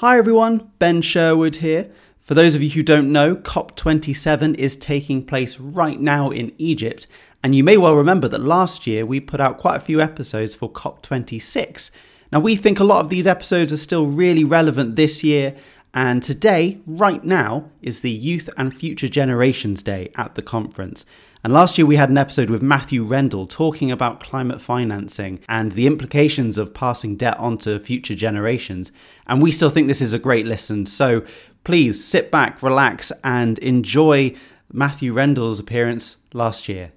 Hi 0.00 0.18
everyone, 0.18 0.72
Ben 0.78 1.00
Sherwood 1.00 1.56
here. 1.56 1.90
For 2.20 2.34
those 2.34 2.54
of 2.54 2.62
you 2.62 2.68
who 2.68 2.82
don't 2.82 3.12
know, 3.12 3.34
COP27 3.34 4.56
is 4.56 4.76
taking 4.76 5.24
place 5.24 5.58
right 5.58 5.98
now 5.98 6.28
in 6.28 6.52
Egypt, 6.58 7.06
and 7.42 7.54
you 7.54 7.64
may 7.64 7.78
well 7.78 7.96
remember 7.96 8.28
that 8.28 8.42
last 8.42 8.86
year 8.86 9.06
we 9.06 9.20
put 9.20 9.40
out 9.40 9.56
quite 9.56 9.76
a 9.76 9.80
few 9.80 10.02
episodes 10.02 10.54
for 10.54 10.70
COP26. 10.70 11.92
Now, 12.30 12.40
we 12.40 12.56
think 12.56 12.78
a 12.78 12.84
lot 12.84 13.02
of 13.02 13.08
these 13.08 13.26
episodes 13.26 13.72
are 13.72 13.78
still 13.78 14.04
really 14.04 14.44
relevant 14.44 14.96
this 14.96 15.24
year, 15.24 15.56
and 15.94 16.22
today, 16.22 16.78
right 16.86 17.24
now, 17.24 17.70
is 17.80 18.02
the 18.02 18.10
Youth 18.10 18.50
and 18.54 18.76
Future 18.76 19.08
Generations 19.08 19.82
Day 19.82 20.10
at 20.14 20.34
the 20.34 20.42
conference. 20.42 21.06
And 21.44 21.52
last 21.52 21.76
year 21.76 21.86
we 21.86 21.96
had 21.96 22.08
an 22.08 22.18
episode 22.18 22.48
with 22.48 22.62
Matthew 22.62 23.06
Rendall 23.06 23.48
talking 23.48 23.92
about 23.92 24.20
climate 24.20 24.60
financing 24.60 25.40
and 25.48 25.70
the 25.70 25.86
implications 25.86 26.56
of 26.56 26.72
passing 26.72 27.16
debt 27.16 27.38
on 27.38 27.58
to 27.58 27.78
future 27.78 28.14
generations. 28.14 28.90
And 29.26 29.42
we 29.42 29.52
still 29.52 29.70
think 29.70 29.86
this 29.86 30.00
is 30.00 30.14
a 30.14 30.18
great 30.18 30.46
listen. 30.46 30.86
So 30.86 31.24
please 31.62 32.02
sit 32.02 32.30
back, 32.30 32.62
relax, 32.62 33.12
and 33.22 33.58
enjoy 33.58 34.36
Matthew 34.72 35.12
Rendall's 35.12 35.60
appearance 35.60 36.16
last 36.32 36.68
year. 36.68 36.92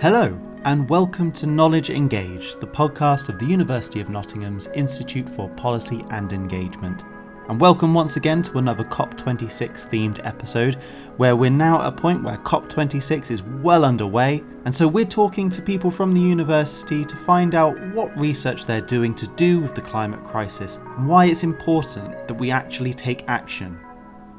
Hello, 0.00 0.38
and 0.64 0.88
welcome 0.90 1.32
to 1.32 1.46
Knowledge 1.46 1.88
Engage, 1.88 2.56
the 2.56 2.66
podcast 2.66 3.30
of 3.30 3.38
the 3.38 3.46
University 3.46 4.02
of 4.02 4.10
Nottingham's 4.10 4.66
Institute 4.68 5.28
for 5.28 5.48
Policy 5.48 6.04
and 6.10 6.30
Engagement 6.34 7.02
and 7.48 7.60
welcome 7.60 7.92
once 7.92 8.16
again 8.16 8.42
to 8.42 8.56
another 8.56 8.84
COP26 8.84 9.88
themed 9.88 10.24
episode 10.24 10.76
where 11.18 11.36
we're 11.36 11.50
now 11.50 11.82
at 11.82 11.88
a 11.88 11.92
point 11.92 12.24
where 12.24 12.38
COP26 12.38 13.30
is 13.30 13.42
well 13.42 13.84
underway, 13.84 14.42
and 14.64 14.74
so 14.74 14.88
we're 14.88 15.04
talking 15.04 15.50
to 15.50 15.60
people 15.60 15.90
from 15.90 16.12
the 16.12 16.20
university 16.20 17.04
to 17.04 17.16
find 17.16 17.54
out 17.54 17.78
what 17.92 18.18
research 18.18 18.64
they're 18.64 18.80
doing 18.80 19.14
to 19.14 19.26
do 19.36 19.60
with 19.60 19.74
the 19.74 19.82
climate 19.82 20.24
crisis 20.24 20.78
and 20.96 21.06
why 21.06 21.26
it's 21.26 21.42
important 21.42 22.28
that 22.28 22.34
we 22.34 22.50
actually 22.50 22.94
take 22.94 23.28
action. 23.28 23.78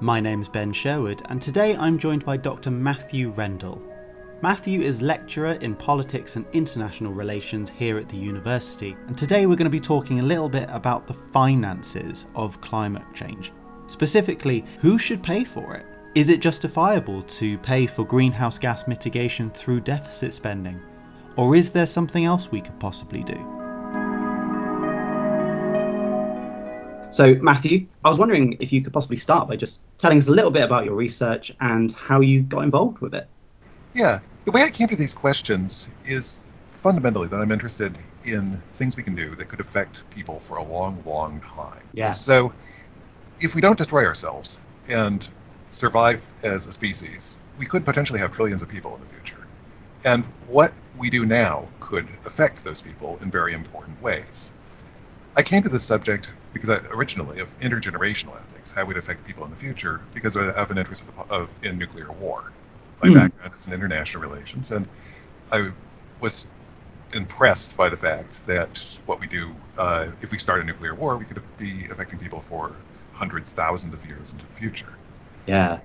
My 0.02 0.20
name's 0.20 0.50
Ben 0.50 0.74
Sherwood, 0.74 1.22
and 1.30 1.40
today 1.40 1.78
I'm 1.78 2.00
joined 2.00 2.26
by 2.26 2.38
Dr. 2.38 2.72
Matthew 2.72 3.32
Rendall. 3.34 3.95
Matthew 4.42 4.82
is 4.82 5.02
lecturer 5.02 5.54
in 5.54 5.76
politics 5.76 6.36
and 6.36 6.46
international 6.52 7.14
relations 7.14 7.70
here 7.70 7.98
at 7.98 8.10
the 8.10 8.18
university, 8.18 8.96
and 9.08 9.18
today 9.18 9.46
we're 9.46 9.56
going 9.56 9.64
to 9.64 9.70
be 9.70 9.80
talking 9.80 10.20
a 10.20 10.24
little 10.24 10.50
bit 10.50 10.68
about 10.70 11.08
the 11.08 11.14
finances 11.14 12.26
of 12.36 12.60
climate 12.60 13.06
change. 13.14 13.54
Specifically, 13.88 14.66
who 14.82 14.98
should 14.98 15.24
pay 15.24 15.46
for 15.46 15.76
it? 15.76 15.86
Is 16.16 16.28
it 16.28 16.42
justifiable 16.42 17.24
to 17.24 17.58
pay 17.60 17.88
for 17.88 18.04
greenhouse 18.04 18.60
gas 18.60 18.90
mitigation 18.90 19.52
through 19.52 19.80
deficit 19.82 20.34
spending? 20.34 20.82
Or 21.38 21.56
is 21.56 21.70
there 21.70 21.86
something 21.86 22.26
else 22.26 22.52
we 22.52 22.60
could 22.60 22.80
possibly 22.80 23.24
do? 23.24 23.36
So, 27.12 27.36
Matthew, 27.36 27.88
I 28.04 28.10
was 28.10 28.18
wondering 28.18 28.58
if 28.60 28.74
you 28.74 28.82
could 28.82 28.92
possibly 28.92 29.18
start 29.18 29.48
by 29.48 29.56
just 29.56 29.80
telling 29.98 30.18
us 30.18 30.28
a 30.28 30.32
little 30.32 30.52
bit 30.52 30.64
about 30.64 30.84
your 30.84 30.96
research 30.96 31.54
and 31.62 31.90
how 31.94 32.20
you 32.20 32.42
got 32.42 32.66
involved 32.66 33.00
with 33.00 33.16
it. 33.16 33.30
Yeah, 33.96 34.20
the 34.44 34.52
way 34.52 34.62
I 34.62 34.70
came 34.70 34.90
to 34.90 34.96
these 34.96 35.14
questions 35.14 35.96
is 36.06 36.54
fundamentally 36.68 37.30
that 37.30 37.38
I'm 37.38 37.52
interested 37.52 37.98
in 38.26 38.52
things 38.52 38.98
we 38.98 39.04
can 39.04 39.16
do 39.16 39.34
that 39.36 39.48
could 39.48 39.62
affect 39.62 40.14
people 40.14 40.40
for 40.40 40.58
a 40.58 40.64
long, 40.64 41.02
long 41.06 41.40
time. 41.40 41.82
Yeah. 41.94 42.10
So 42.10 42.54
if 43.40 43.56
we 43.56 43.62
don't 43.62 43.78
destroy 43.78 44.06
ourselves 44.06 44.62
and 44.90 45.28
survive 45.68 46.32
as 46.44 46.68
a 46.68 46.72
species, 46.72 47.40
we 47.58 47.66
could 47.66 47.86
potentially 47.86 48.20
have 48.20 48.32
trillions 48.32 48.62
of 48.62 48.70
people 48.70 48.94
in 48.96 49.00
the 49.00 49.08
future. 49.08 49.48
And 50.04 50.26
what 50.48 50.74
we 50.98 51.10
do 51.10 51.26
now 51.26 51.68
could 51.80 52.08
affect 52.26 52.64
those 52.64 52.82
people 52.82 53.18
in 53.22 53.32
very 53.32 53.54
important 53.54 54.02
ways. 54.02 54.54
I 55.38 55.42
came 55.42 55.64
to 55.64 55.70
this 55.70 55.84
subject 55.84 56.32
because 56.54 56.70
I, 56.70 56.78
originally 56.92 57.40
of 57.40 57.58
intergenerational 57.60 58.36
ethics, 58.38 58.74
how 58.74 58.86
we'd 58.86 58.98
affect 58.98 59.26
people 59.26 59.44
in 59.46 59.50
the 59.50 59.58
future, 59.58 60.02
because 60.14 60.38
I 60.38 60.44
have 60.54 60.72
an 60.72 60.78
interest 60.78 61.08
of, 61.08 61.32
of 61.32 61.60
in 61.64 61.78
nuclear 61.78 62.12
war. 62.12 62.52
My 63.06 63.12
mm. 63.12 63.22
background 63.22 63.54
is 63.54 63.68
in 63.68 63.74
international 63.74 64.24
relations, 64.24 64.72
and 64.72 64.88
I 65.52 65.72
was 66.20 66.48
impressed 67.14 67.78
by 67.78 67.90
the 67.90 67.96
fact 67.96 68.48
that 68.48 69.00
what 69.06 69.20
we 69.20 69.28
do, 69.28 69.56
uh, 69.78 70.08
if 70.22 70.32
we 70.32 70.38
start 70.38 70.62
a 70.62 70.64
nuclear 70.64 70.96
war, 70.96 71.18
we 71.18 71.26
could 71.26 71.42
be 71.58 71.86
affecting 71.92 72.20
people 72.20 72.42
for 72.42 72.76
hundreds, 73.14 73.54
thousands 73.54 73.94
of 73.94 74.06
years 74.06 74.34
into 74.34 74.46
the 74.46 74.52
future. 74.52 74.94
Yeah. 75.46 75.80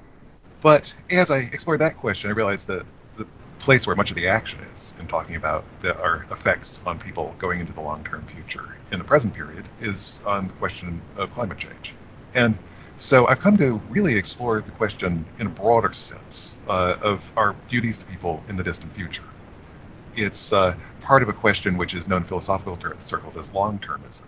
But 0.61 0.95
as 1.11 1.31
I 1.31 1.39
explored 1.39 1.81
that 1.81 1.97
question, 1.97 2.31
I 2.31 2.35
realized 2.35 2.69
that 2.69 2.85
the 3.17 3.27
place 3.59 3.87
where 3.87 3.97
much 3.97 4.11
of 4.11 4.17
the 4.17 4.29
action 4.29 4.61
is 4.75 4.95
in 4.99 5.07
talking 5.07 5.37
about 5.37 5.65
the, 5.81 5.97
our 5.97 6.27
effects 6.31 6.83
on 6.85 6.99
people 6.99 7.35
going 7.39 7.61
into 7.61 7.73
the 7.73 7.81
long-term 7.81 8.25
future 8.27 8.77
in 8.91 8.99
the 8.99 9.05
present 9.05 9.35
period 9.35 9.69
is 9.81 10.25
on 10.27 10.49
the 10.49 10.55
question 10.55 11.03
of 11.17 11.33
climate 11.33 11.59
change. 11.59 11.95
And 12.35 12.59
so 13.01 13.27
I've 13.27 13.41
come 13.41 13.57
to 13.57 13.81
really 13.89 14.17
explore 14.17 14.61
the 14.61 14.73
question 14.73 15.25
in 15.39 15.47
a 15.47 15.51
broader 15.51 15.93
sense 15.95 16.61
uh, 16.69 16.97
of 17.01 17.33
our 17.35 17.57
duties 17.69 17.99
to 17.99 18.07
people 18.07 18.45
in 18.49 18.57
the 18.57 18.63
distant 18.63 18.93
future. 18.93 19.25
It's 20.15 20.53
uh, 20.53 20.77
part 21.01 21.23
of 21.23 21.31
a 21.31 21.33
question 21.33 21.79
which 21.79 21.95
is 21.95 22.09
known 22.09 22.19
in 22.19 22.25
philosophical 22.25 22.79
circles 22.99 23.39
as 23.39 23.55
long-termism. 23.55 24.25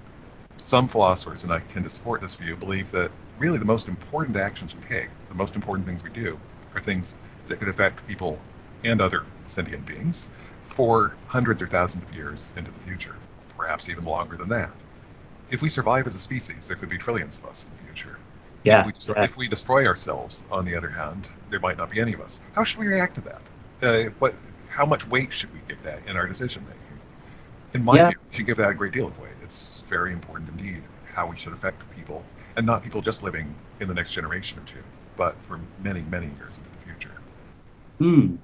Some 0.56 0.88
philosophers, 0.88 1.44
and 1.44 1.52
I 1.52 1.58
tend 1.58 1.84
to 1.84 1.90
support 1.90 2.22
this 2.22 2.34
view, 2.36 2.56
believe 2.56 2.92
that 2.92 3.10
really 3.38 3.58
the 3.58 3.66
most 3.66 3.88
important 3.88 4.36
actions 4.38 4.74
we 4.74 4.82
take, 4.82 5.10
the 5.28 5.34
most 5.34 5.54
important 5.54 5.86
things 5.86 6.02
we 6.02 6.10
do, 6.10 6.38
are 6.74 6.80
things 6.80 7.18
that 7.48 7.58
could 7.58 7.68
affect 7.68 8.06
people 8.08 8.38
and 8.84 9.02
other 9.02 9.24
sentient 9.44 9.84
beings 9.86 10.30
for 10.62 11.14
hundreds 11.26 11.62
or 11.62 11.66
thousands 11.66 12.04
of 12.04 12.14
years 12.14 12.54
into 12.56 12.70
the 12.70 12.80
future, 12.80 13.14
perhaps 13.58 13.90
even 13.90 14.04
longer 14.04 14.36
than 14.36 14.48
that. 14.48 14.70
If 15.52 15.60
we 15.62 15.68
survive 15.68 16.06
as 16.06 16.14
a 16.14 16.18
species, 16.18 16.66
there 16.68 16.76
could 16.76 16.88
be 16.88 16.98
trillions 16.98 17.38
of 17.38 17.44
us 17.44 17.66
in 17.66 17.72
the 17.72 17.76
future. 17.76 18.18
Yeah. 18.64 18.80
If 18.80 18.86
we, 18.86 18.92
destroy, 18.92 19.14
yeah. 19.18 19.24
if 19.24 19.36
we 19.36 19.48
destroy 19.48 19.86
ourselves, 19.86 20.46
on 20.50 20.64
the 20.64 20.76
other 20.76 20.88
hand, 20.88 21.28
there 21.50 21.60
might 21.60 21.76
not 21.76 21.90
be 21.90 22.00
any 22.00 22.14
of 22.14 22.20
us. 22.22 22.40
How 22.54 22.64
should 22.64 22.80
we 22.80 22.86
react 22.88 23.16
to 23.16 23.20
that? 23.22 23.42
Uh, 23.82 24.10
what, 24.18 24.34
how 24.74 24.86
much 24.86 25.06
weight 25.06 25.32
should 25.32 25.52
we 25.52 25.60
give 25.68 25.82
that 25.82 26.06
in 26.06 26.16
our 26.16 26.26
decision 26.26 26.64
making? 26.66 26.98
In 27.74 27.84
my 27.84 27.96
Yeah. 27.96 28.08
view, 28.08 28.18
we 28.30 28.36
should 28.36 28.46
give 28.46 28.56
that 28.56 28.70
a 28.70 28.74
great 28.74 28.92
deal 28.92 29.08
of 29.08 29.18
weight. 29.20 29.32
It's 29.42 29.82
very 29.82 30.12
important 30.12 30.48
indeed 30.50 30.82
how 31.12 31.26
we 31.26 31.36
should 31.36 31.52
affect 31.52 31.90
people, 31.94 32.24
and 32.56 32.64
not 32.64 32.82
people 32.82 33.02
just 33.02 33.22
living 33.22 33.54
in 33.78 33.88
the 33.88 33.94
next 33.94 34.12
generation 34.12 34.58
or 34.58 34.64
two, 34.64 34.82
but 35.16 35.42
for 35.42 35.60
many, 35.82 36.00
many 36.00 36.30
years 36.38 36.58
into 36.58 36.70
the 36.70 36.78
future. 36.78 37.12
Hmm. 37.98 38.36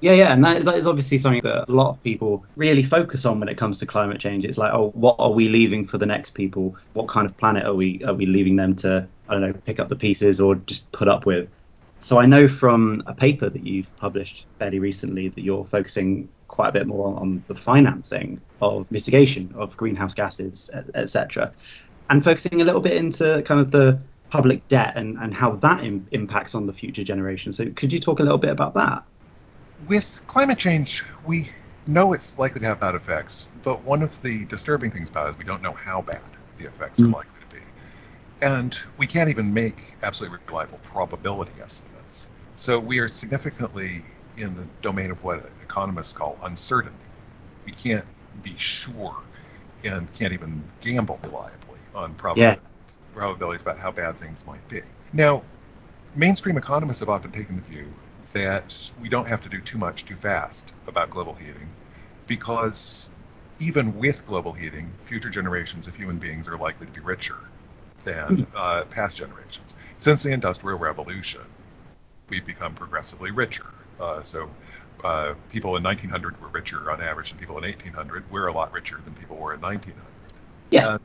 Yeah, 0.00 0.12
yeah, 0.12 0.32
and 0.32 0.44
that, 0.44 0.64
that 0.64 0.76
is 0.76 0.86
obviously 0.86 1.18
something 1.18 1.42
that 1.42 1.68
a 1.68 1.72
lot 1.72 1.90
of 1.90 2.02
people 2.04 2.44
really 2.54 2.84
focus 2.84 3.24
on 3.24 3.40
when 3.40 3.48
it 3.48 3.56
comes 3.56 3.78
to 3.78 3.86
climate 3.86 4.20
change. 4.20 4.44
It's 4.44 4.58
like, 4.58 4.72
oh, 4.72 4.90
what 4.90 5.16
are 5.18 5.30
we 5.30 5.48
leaving 5.48 5.86
for 5.86 5.98
the 5.98 6.06
next 6.06 6.30
people? 6.30 6.76
What 6.92 7.08
kind 7.08 7.26
of 7.26 7.36
planet 7.36 7.64
are 7.64 7.74
we 7.74 8.04
are 8.04 8.14
we 8.14 8.26
leaving 8.26 8.56
them 8.56 8.76
to? 8.76 9.08
I 9.28 9.32
don't 9.32 9.42
know, 9.42 9.52
pick 9.52 9.80
up 9.80 9.88
the 9.88 9.96
pieces 9.96 10.40
or 10.40 10.54
just 10.54 10.90
put 10.92 11.08
up 11.08 11.26
with. 11.26 11.48
So 12.00 12.20
I 12.20 12.26
know 12.26 12.46
from 12.46 13.02
a 13.06 13.14
paper 13.14 13.50
that 13.50 13.66
you've 13.66 13.94
published 13.96 14.46
fairly 14.58 14.78
recently 14.78 15.28
that 15.28 15.40
you're 15.40 15.64
focusing 15.64 16.28
quite 16.46 16.68
a 16.68 16.72
bit 16.72 16.86
more 16.86 17.08
on, 17.08 17.16
on 17.16 17.44
the 17.48 17.54
financing 17.54 18.40
of 18.62 18.90
mitigation 18.92 19.52
of 19.56 19.76
greenhouse 19.76 20.14
gases, 20.14 20.70
etc., 20.94 21.52
and 22.08 22.22
focusing 22.24 22.62
a 22.62 22.64
little 22.64 22.80
bit 22.80 22.96
into 22.96 23.42
kind 23.42 23.60
of 23.60 23.70
the 23.70 24.00
public 24.30 24.66
debt 24.68 24.94
and, 24.96 25.18
and 25.18 25.34
how 25.34 25.52
that 25.56 25.82
Im- 25.82 26.06
impacts 26.12 26.54
on 26.54 26.66
the 26.66 26.72
future 26.72 27.04
generation. 27.04 27.52
So 27.52 27.70
could 27.70 27.92
you 27.92 28.00
talk 28.00 28.20
a 28.20 28.22
little 28.22 28.38
bit 28.38 28.50
about 28.50 28.74
that? 28.74 29.02
With 29.86 30.24
climate 30.26 30.58
change, 30.58 31.04
we 31.24 31.46
know 31.86 32.12
it's 32.12 32.38
likely 32.38 32.60
to 32.60 32.66
have 32.66 32.80
bad 32.80 32.94
effects, 32.94 33.48
but 33.62 33.82
one 33.82 34.02
of 34.02 34.20
the 34.22 34.44
disturbing 34.44 34.90
things 34.90 35.08
about 35.08 35.28
it 35.28 35.30
is 35.30 35.38
we 35.38 35.44
don't 35.44 35.62
know 35.62 35.72
how 35.72 36.02
bad 36.02 36.20
the 36.58 36.64
effects 36.66 37.00
Mm. 37.00 37.06
are 37.06 37.12
likely 37.12 37.40
to 37.48 37.56
be. 37.56 37.62
And 38.40 38.76
we 38.96 39.06
can't 39.06 39.30
even 39.30 39.54
make 39.54 39.80
absolutely 40.02 40.38
reliable 40.46 40.78
probability 40.82 41.52
estimates. 41.62 42.30
So 42.54 42.80
we 42.80 42.98
are 42.98 43.08
significantly 43.08 44.04
in 44.36 44.54
the 44.56 44.64
domain 44.82 45.10
of 45.10 45.22
what 45.24 45.48
economists 45.62 46.12
call 46.12 46.38
uncertainty. 46.42 46.96
We 47.64 47.72
can't 47.72 48.04
be 48.42 48.54
sure 48.56 49.16
and 49.84 50.12
can't 50.12 50.32
even 50.32 50.64
gamble 50.80 51.20
reliably 51.24 51.78
on 51.94 52.14
probabil- 52.14 52.58
probabilities 53.14 53.62
about 53.62 53.78
how 53.78 53.92
bad 53.92 54.18
things 54.18 54.46
might 54.46 54.66
be. 54.68 54.82
Now, 55.12 55.44
mainstream 56.14 56.56
economists 56.56 57.00
have 57.00 57.08
often 57.08 57.30
taken 57.30 57.56
the 57.56 57.62
view 57.62 57.92
that 58.32 58.92
we 59.00 59.08
don't 59.08 59.28
have 59.28 59.42
to 59.42 59.48
do 59.48 59.60
too 59.60 59.78
much 59.78 60.04
too 60.04 60.16
fast 60.16 60.72
about 60.86 61.10
global 61.10 61.34
heating 61.34 61.68
because 62.26 63.16
even 63.60 63.98
with 63.98 64.26
global 64.26 64.52
heating, 64.52 64.92
future 64.98 65.30
generations 65.30 65.86
of 65.88 65.96
human 65.96 66.18
beings 66.18 66.48
are 66.48 66.56
likely 66.56 66.86
to 66.86 66.92
be 66.92 67.00
richer 67.00 67.36
than 68.04 68.46
uh, 68.54 68.84
past 68.90 69.18
generations. 69.18 69.76
Since 69.98 70.22
the 70.22 70.32
Industrial 70.32 70.78
Revolution, 70.78 71.42
we've 72.28 72.44
become 72.44 72.74
progressively 72.74 73.30
richer. 73.30 73.66
Uh, 73.98 74.22
so 74.22 74.50
uh, 75.02 75.34
people 75.50 75.76
in 75.76 75.82
1900 75.82 76.40
were 76.40 76.48
richer 76.48 76.90
on 76.90 77.02
average 77.02 77.30
than 77.30 77.38
people 77.38 77.58
in 77.58 77.64
1800. 77.64 78.30
We're 78.30 78.46
a 78.46 78.52
lot 78.52 78.72
richer 78.72 78.98
than 79.02 79.14
people 79.14 79.36
were 79.36 79.54
in 79.54 79.60
1900. 79.60 80.06
Yeah. 80.70 80.94
And 80.94 81.00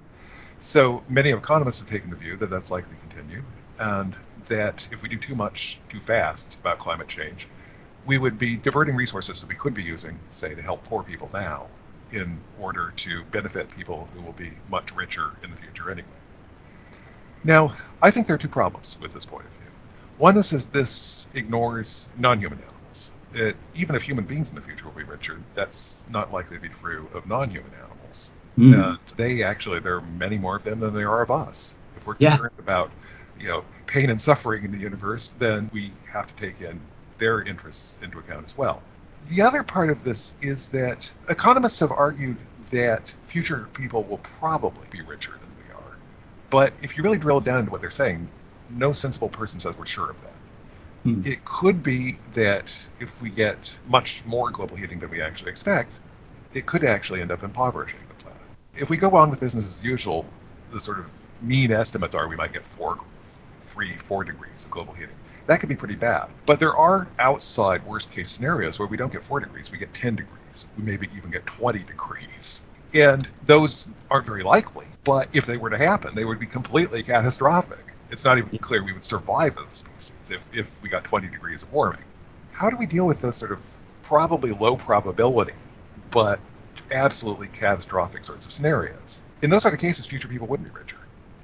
so 0.60 1.04
many 1.10 1.32
economists 1.32 1.80
have 1.80 1.90
taken 1.90 2.10
the 2.10 2.16
view 2.16 2.38
that 2.38 2.50
that's 2.50 2.70
likely 2.70 2.96
to 2.96 3.02
continue, 3.02 3.44
and 3.80 4.16
that 4.46 4.90
if 4.92 5.04
we 5.04 5.10
do 5.10 5.18
too 5.18 5.36
much 5.36 5.80
too 5.90 6.00
fast 6.00 6.60
about 6.60 6.80
climate 6.80 7.08
change, 7.08 7.48
we 8.06 8.18
would 8.18 8.38
be 8.38 8.58
diverting 8.58 8.96
resources 8.96 9.42
that 9.42 9.48
we 9.48 9.56
could 9.56 9.74
be 9.74 9.84
using, 9.84 10.20
say, 10.30 10.54
to 10.56 10.62
help 10.62 10.84
poor 10.84 11.04
people 11.04 11.30
now 11.34 11.68
in 12.12 12.40
order 12.60 12.92
to 12.96 13.24
benefit 13.32 13.76
people 13.76 14.08
who 14.14 14.22
will 14.22 14.34
be 14.34 14.52
much 14.70 14.96
richer 14.96 15.32
in 15.44 15.50
the 15.50 15.56
future 15.56 15.90
anyway. 15.90 16.08
Now, 17.44 17.72
I 18.02 18.12
think 18.12 18.28
there 18.28 18.36
are 18.36 18.40
two 18.40 18.50
problems 18.50 19.00
with 19.02 19.14
this 19.14 19.26
point 19.26 19.46
of 19.46 19.52
view. 19.52 19.68
One 20.18 20.38
is 20.38 20.52
that 20.52 20.72
this 20.72 21.34
ignores 21.36 22.12
non-human 22.18 22.60
animals. 22.60 23.14
It, 23.34 23.56
even 23.76 23.96
if 23.96 24.04
human 24.04 24.26
beings 24.26 24.50
in 24.52 24.56
the 24.56 24.62
future 24.62 24.86
will 24.86 24.94
be 24.94 25.04
richer, 25.04 25.42
that's 25.54 26.08
not 26.10 26.32
likely 26.32 26.58
to 26.58 26.62
be 26.62 26.70
true 26.70 27.10
of 27.14 27.28
non-human 27.28 27.72
animals. 27.74 28.34
Mm. 28.58 28.90
And 28.90 29.00
they 29.18 29.44
actually, 29.44 29.80
there 29.80 29.96
are 29.96 30.02
many 30.02 30.38
more 30.38 30.56
of 30.56 30.64
them 30.64 30.80
than 30.80 30.94
there 30.94 31.10
are 31.10 31.24
of 31.24 31.32
us. 31.32 31.76
If 31.98 32.06
we're 32.06 32.16
concerned 32.16 32.52
yeah. 32.58 32.64
about, 32.64 32.92
you 33.40 33.48
know, 33.48 33.66
pain 33.88 34.10
and 34.10 34.20
suffering 34.20 34.64
in 34.64 34.72
the 34.72 34.78
universe, 34.78 35.30
then 35.30 35.70
we 35.74 35.92
have 36.12 36.28
to 36.28 36.36
take 36.36 36.62
in 36.62 36.80
their 37.18 37.42
interests 37.42 38.02
into 38.02 38.20
account 38.20 38.46
as 38.46 38.58
well. 38.58 38.82
The 39.28 39.44
other 39.44 39.64
part 39.64 39.90
of 39.90 40.04
this 40.04 40.36
is 40.42 40.70
that 40.70 41.14
economists 41.30 41.80
have 41.80 41.92
argued 41.92 42.38
that 42.72 43.14
future 43.24 43.70
people 43.74 44.04
will 44.04 44.18
probably 44.18 44.86
be 44.90 45.02
richer 45.02 45.32
than 45.32 45.50
we 45.58 45.74
are. 45.74 45.98
But 46.50 46.72
if 46.82 46.98
you 46.98 47.04
really 47.04 47.20
drill 47.20 47.40
down 47.40 47.60
into 47.60 47.72
what 47.72 47.82
they're 47.82 47.90
saying, 47.90 48.28
no 48.70 48.92
sensible 48.92 49.30
person 49.30 49.60
says 49.60 49.78
we're 49.78 49.86
sure 49.86 50.10
of 50.10 50.22
that. 50.22 50.36
Hmm. 51.04 51.20
It 51.24 51.46
could 51.46 51.84
be 51.84 52.18
that 52.34 52.90
if 53.00 53.22
we 53.22 53.30
get 53.30 53.78
much 53.88 54.26
more 54.26 54.52
global 54.52 54.76
heating 54.76 55.00
than 55.00 55.10
we 55.10 55.22
actually 55.22 55.52
expect, 55.52 55.92
it 56.54 56.66
could 56.66 56.84
actually 56.84 57.22
end 57.22 57.32
up 57.32 57.44
impoverishing 57.44 58.00
the 58.08 58.24
planet. 58.24 58.42
If 58.76 58.90
we 58.90 58.98
go 58.98 59.12
on 59.16 59.30
with 59.30 59.40
business 59.40 59.68
as 59.68 59.84
usual, 59.84 60.26
the 60.72 60.80
sort 60.80 61.00
of 61.00 61.12
mean 61.42 61.72
estimates 61.72 62.16
are 62.16 62.28
we 62.28 62.36
might 62.36 62.54
get 62.54 62.66
four, 62.66 63.00
three, 63.74 63.98
four 63.98 64.24
degrees 64.24 64.66
of 64.66 64.72
global 64.72 64.94
heating. 64.94 65.16
That 65.46 65.60
could 65.60 65.70
be 65.70 65.76
pretty 65.76 65.96
bad. 65.96 66.30
But 66.46 66.60
there 66.60 66.76
are 66.76 67.08
outside 67.20 67.86
worst 67.86 68.14
case 68.14 68.30
scenarios 68.30 68.80
where 68.80 68.88
we 68.88 68.98
don't 68.98 69.12
get 69.12 69.24
four 69.24 69.40
degrees, 69.40 69.72
we 69.72 69.78
get 69.78 69.94
10 69.94 70.16
degrees. 70.16 70.68
We 70.78 70.84
maybe 70.84 71.08
even 71.18 71.32
get 71.32 71.46
20 71.46 71.80
degrees. 71.80 72.66
And 72.94 73.30
those 73.46 73.92
aren't 74.10 74.26
very 74.26 74.44
likely. 74.44 74.86
But 75.04 75.36
if 75.36 75.46
they 75.46 75.58
were 75.58 75.72
to 75.72 75.78
happen, 75.78 76.16
they 76.16 76.24
would 76.24 76.40
be 76.40 76.46
completely 76.46 77.04
catastrophic 77.04 77.94
it's 78.14 78.24
not 78.24 78.38
even 78.38 78.58
clear 78.60 78.84
we 78.84 78.94
would 78.94 79.04
survive 79.04 79.58
as 79.60 79.70
a 79.70 79.74
species 79.74 80.32
if, 80.32 80.58
if 80.58 80.84
we 80.84 80.90
got 80.90 81.04
20 81.04 81.28
degrees 81.30 81.64
of 81.64 81.74
warming. 81.74 82.04
How 82.52 82.70
do 82.70 82.78
we 82.78 82.86
deal 82.86 83.06
with 83.06 83.22
those 83.22 83.36
sort 83.36 83.52
of 83.52 83.66
probably 84.04 84.52
low 84.52 84.78
probability, 84.78 85.56
but 86.12 86.40
absolutely 86.92 87.48
catastrophic 87.48 88.24
sorts 88.24 88.46
of 88.46 88.52
scenarios? 88.52 89.26
In 89.42 89.50
those 89.50 89.64
sort 89.64 89.74
of 89.74 89.82
cases, 89.82 90.06
future 90.06 90.28
people 90.28 90.48
wouldn't 90.48 90.72
be 90.72 90.80
richer. 90.80 90.98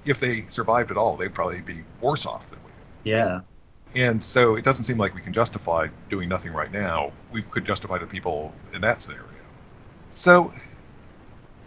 If 0.09 0.19
they 0.19 0.41
survived 0.47 0.91
at 0.91 0.97
all, 0.97 1.17
they'd 1.17 1.33
probably 1.33 1.61
be 1.61 1.83
worse 2.01 2.25
off 2.25 2.49
than 2.49 2.59
we. 2.65 3.11
Yeah. 3.11 3.41
And 3.95 4.23
so 4.23 4.55
it 4.55 4.63
doesn't 4.63 4.83
seem 4.83 4.97
like 4.97 5.15
we 5.15 5.21
can 5.21 5.33
justify 5.33 5.87
doing 6.09 6.29
nothing 6.29 6.53
right 6.53 6.71
now. 6.71 7.11
We 7.31 7.41
could 7.41 7.65
justify 7.65 7.99
to 7.99 8.05
people 8.05 8.53
in 8.73 8.81
that 8.81 9.01
scenario. 9.01 9.25
So 10.09 10.51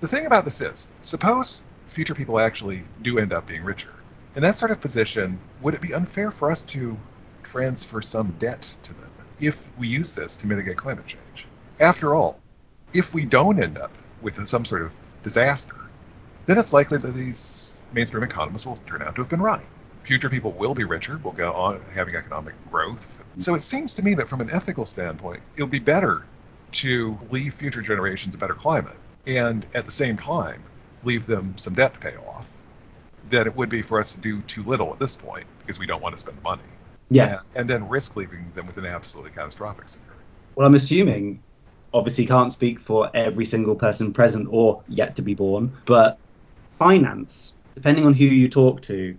the 0.01 0.07
thing 0.07 0.27
about 0.27 0.45
this 0.45 0.61
is, 0.61 0.93
suppose 1.01 1.63
future 1.87 2.15
people 2.15 2.39
actually 2.39 2.85
do 3.01 3.19
end 3.19 3.33
up 3.33 3.47
being 3.47 3.65
richer 3.65 3.93
in 4.35 4.43
that 4.43 4.55
sort 4.55 4.71
of 4.71 4.81
position, 4.81 5.39
would 5.61 5.75
it 5.75 5.81
be 5.81 5.95
unfair 5.95 6.31
for 6.31 6.51
us 6.51 6.63
to 6.63 6.97
transfer 7.43 8.01
some 8.01 8.33
debt 8.33 8.75
to 8.85 8.95
them 8.95 9.11
if 9.41 9.77
we 9.79 9.89
use 9.89 10.17
this 10.17 10.39
to 10.39 10.47
mitigate 10.47 10.77
climate 10.77 11.07
change? 11.07 11.47
After 11.79 12.15
all, 12.15 12.41
if 12.95 13.15
we 13.15 13.25
don't 13.25 13.63
end 13.63 13.79
up 13.79 13.93
with 14.21 14.47
some 14.47 14.65
sort 14.65 14.83
of 14.83 14.97
disaster, 15.23 15.77
then 16.47 16.59
it's 16.59 16.73
likely 16.73 16.99
that 16.99 17.15
these 17.15 17.39
mainstream 17.93 18.23
economists 18.23 18.67
will 18.67 18.77
turn 18.77 19.03
out 19.03 19.15
to 19.17 19.21
have 19.21 19.31
been 19.31 19.43
right. 19.43 19.65
Future 20.03 20.29
people 20.29 20.51
will 20.53 20.75
be 20.75 20.85
richer, 20.85 21.19
will 21.23 21.33
go 21.33 21.53
on 21.53 21.81
having 21.95 22.17
economic 22.17 22.55
growth. 22.71 23.25
So 23.37 23.55
it 23.55 23.61
seems 23.61 23.95
to 23.95 24.03
me 24.03 24.15
that 24.15 24.29
from 24.29 24.41
an 24.41 24.51
ethical 24.51 24.85
standpoint, 24.85 25.43
it 25.57 25.63
would 25.63 25.71
be 25.71 25.79
better 25.79 26.25
to 26.73 27.19
leave 27.31 27.55
future 27.55 27.83
generations 27.83 28.35
a 28.35 28.39
better 28.39 28.55
climate 28.55 28.97
and 29.27 29.65
at 29.75 29.85
the 29.85 29.91
same 29.91 30.17
time 30.17 30.63
leave 31.05 31.27
them 31.27 31.57
some 31.57 31.75
debt 31.75 31.95
to 31.95 32.01
pay 32.01 32.17
off 32.17 32.59
than 33.29 33.47
it 33.47 33.57
would 33.57 33.69
be 33.69 33.83
for 33.83 34.01
us 34.01 34.15
to 34.15 34.21
do 34.21 34.41
too 34.43 34.63
little 34.63 34.93
at 34.93 34.99
this 34.99 35.17
point 35.17 35.47
because 35.61 35.79
we 35.79 35.87
don't 35.87 36.03
want 36.03 36.15
to 36.15 36.21
spend 36.21 36.39
the 36.39 36.43
money. 36.43 36.63
Yeah. 37.11 37.25
And, 37.25 37.41
and 37.55 37.69
then 37.69 37.89
risk 37.89 38.17
leaving 38.17 38.51
them 38.55 38.67
with 38.67 38.79
an 38.79 38.87
absolutely 38.87 39.33
catastrophic 39.33 39.89
scenario. 39.89 40.19
Well, 40.55 40.67
I'm 40.67 40.75
assuming, 40.75 41.43
obviously, 41.95 42.27
can't 42.27 42.53
speak 42.53 42.81
for 42.81 43.11
every 43.15 43.45
single 43.45 43.77
person 43.77 44.13
present 44.13 44.49
or 44.51 44.83
yet 44.89 45.17
to 45.17 45.23
be 45.23 45.35
born, 45.35 45.73
but 45.87 46.19
finance, 46.79 47.55
depending 47.75 48.07
on 48.07 48.15
who 48.15 48.25
you 48.25 48.49
talk 48.49 48.83
to, 48.83 49.17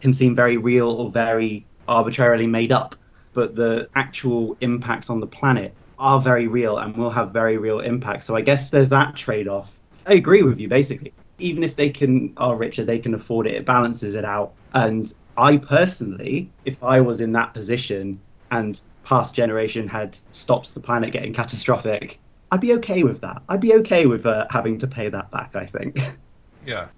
can 0.00 0.12
seem 0.12 0.34
very 0.34 0.56
real 0.56 0.90
or 0.90 1.10
very 1.10 1.66
arbitrarily 1.86 2.46
made 2.46 2.72
up. 2.72 2.94
But 3.32 3.54
the 3.54 3.88
actual 3.94 4.56
impacts 4.60 5.10
on 5.10 5.20
the 5.20 5.26
planet 5.26 5.74
are 5.98 6.20
very 6.20 6.48
real 6.48 6.78
and 6.78 6.96
will 6.96 7.10
have 7.10 7.32
very 7.32 7.58
real 7.58 7.80
impacts. 7.80 8.26
So 8.26 8.34
I 8.34 8.40
guess 8.40 8.70
there's 8.70 8.88
that 8.88 9.16
trade 9.16 9.46
off. 9.46 9.78
I 10.06 10.14
agree 10.14 10.42
with 10.42 10.58
you, 10.58 10.68
basically 10.68 11.12
even 11.40 11.64
if 11.64 11.76
they 11.76 11.90
can 11.90 12.32
are 12.36 12.54
richer, 12.54 12.84
they 12.84 12.98
can 12.98 13.14
afford 13.14 13.46
it. 13.46 13.54
It 13.54 13.64
balances 13.64 14.14
it 14.14 14.24
out. 14.24 14.52
And 14.72 15.12
I 15.36 15.56
personally, 15.56 16.50
if 16.64 16.82
I 16.82 17.00
was 17.00 17.20
in 17.20 17.32
that 17.32 17.54
position 17.54 18.20
and 18.50 18.80
past 19.04 19.34
generation 19.34 19.88
had 19.88 20.16
stopped 20.30 20.74
the 20.74 20.80
planet 20.80 21.12
getting 21.12 21.32
catastrophic, 21.32 22.18
I'd 22.52 22.60
be 22.60 22.74
okay 22.74 23.02
with 23.02 23.22
that. 23.22 23.42
I'd 23.48 23.60
be 23.60 23.74
okay 23.76 24.06
with 24.06 24.26
uh, 24.26 24.46
having 24.50 24.78
to 24.78 24.86
pay 24.86 25.08
that 25.08 25.30
back. 25.30 25.56
I 25.56 25.66
think. 25.66 25.98
Yeah. 26.66 26.88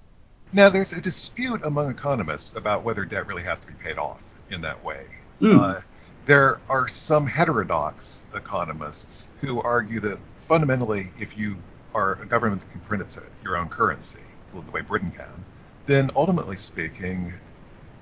Now 0.55 0.69
there's 0.69 0.93
a 0.93 1.01
dispute 1.01 1.63
among 1.65 1.91
economists 1.91 2.55
about 2.57 2.85
whether 2.85 3.05
debt 3.07 3.27
really 3.27 3.43
has 3.45 3.61
to 3.61 3.67
be 3.67 3.73
paid 3.73 3.97
off 3.97 4.35
in 4.51 4.63
that 4.63 4.85
way. 4.85 5.07
Mm. 5.41 5.59
Uh, 5.59 5.81
there 6.27 6.61
are 6.69 6.87
some 6.87 7.27
heterodox 7.27 8.27
economists 8.35 9.33
who 9.41 9.61
argue 9.63 10.01
that 10.01 10.19
fundamentally, 10.37 11.09
if 11.19 11.39
you 11.39 11.57
are 11.95 12.21
a 12.21 12.27
government 12.27 12.61
that 12.61 12.71
can 12.71 12.81
print 12.81 13.03
its 13.03 13.19
your 13.43 13.57
own 13.57 13.69
currency, 13.69 14.21
the 14.53 14.71
way 14.71 14.83
Britain 14.83 15.11
can, 15.11 15.45
then 15.87 16.11
ultimately 16.15 16.57
speaking, 16.57 17.33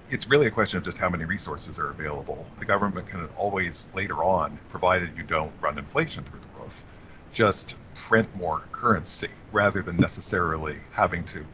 it's 0.08 0.28
really 0.28 0.46
a 0.46 0.50
question 0.50 0.78
of 0.78 0.84
just 0.84 0.98
how 0.98 1.08
many 1.08 1.24
resources 1.24 1.78
are 1.78 1.88
available. 1.88 2.44
The 2.58 2.64
government 2.64 3.06
can 3.06 3.28
always 3.36 3.88
later 3.94 4.24
on, 4.24 4.58
provided 4.68 5.16
you 5.16 5.22
don't 5.22 5.52
run 5.60 5.78
inflation 5.78 6.24
through 6.24 6.40
the 6.40 6.48
roof, 6.60 6.84
just 7.32 7.78
print 7.94 8.36
more 8.36 8.60
currency 8.72 9.28
rather 9.52 9.82
than 9.82 9.96
necessarily 9.96 10.76
having 10.90 11.24
to 11.26 11.46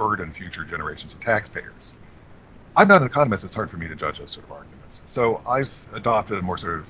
burden 0.00 0.30
future 0.30 0.64
generations 0.64 1.12
of 1.12 1.20
taxpayers. 1.20 1.98
I'm 2.74 2.88
not 2.88 3.02
an 3.02 3.06
economist, 3.06 3.44
it's 3.44 3.54
hard 3.54 3.70
for 3.70 3.76
me 3.76 3.88
to 3.88 3.94
judge 3.94 4.18
those 4.18 4.30
sort 4.30 4.46
of 4.46 4.52
arguments. 4.52 5.02
So 5.10 5.42
I've 5.46 5.88
adopted 5.94 6.38
a 6.38 6.42
more 6.42 6.56
sort 6.56 6.80
of 6.80 6.88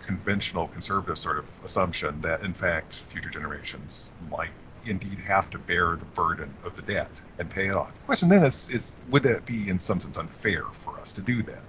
conventional 0.00 0.66
conservative 0.66 1.18
sort 1.18 1.38
of 1.38 1.44
assumption 1.62 2.22
that 2.22 2.42
in 2.42 2.54
fact 2.54 2.94
future 2.94 3.28
generations 3.28 4.10
might 4.30 4.48
indeed 4.86 5.18
have 5.18 5.50
to 5.50 5.58
bear 5.58 5.94
the 5.96 6.06
burden 6.06 6.54
of 6.64 6.74
the 6.74 6.82
debt 6.82 7.10
and 7.38 7.50
pay 7.50 7.66
it 7.66 7.74
off. 7.74 7.94
The 7.98 8.06
question 8.06 8.30
then 8.30 8.42
is, 8.44 8.70
is 8.70 8.96
would 9.10 9.24
that 9.24 9.44
be 9.44 9.68
in 9.68 9.78
some 9.78 10.00
sense 10.00 10.16
unfair 10.16 10.64
for 10.72 10.98
us 10.98 11.14
to 11.14 11.20
do 11.20 11.42
that? 11.42 11.62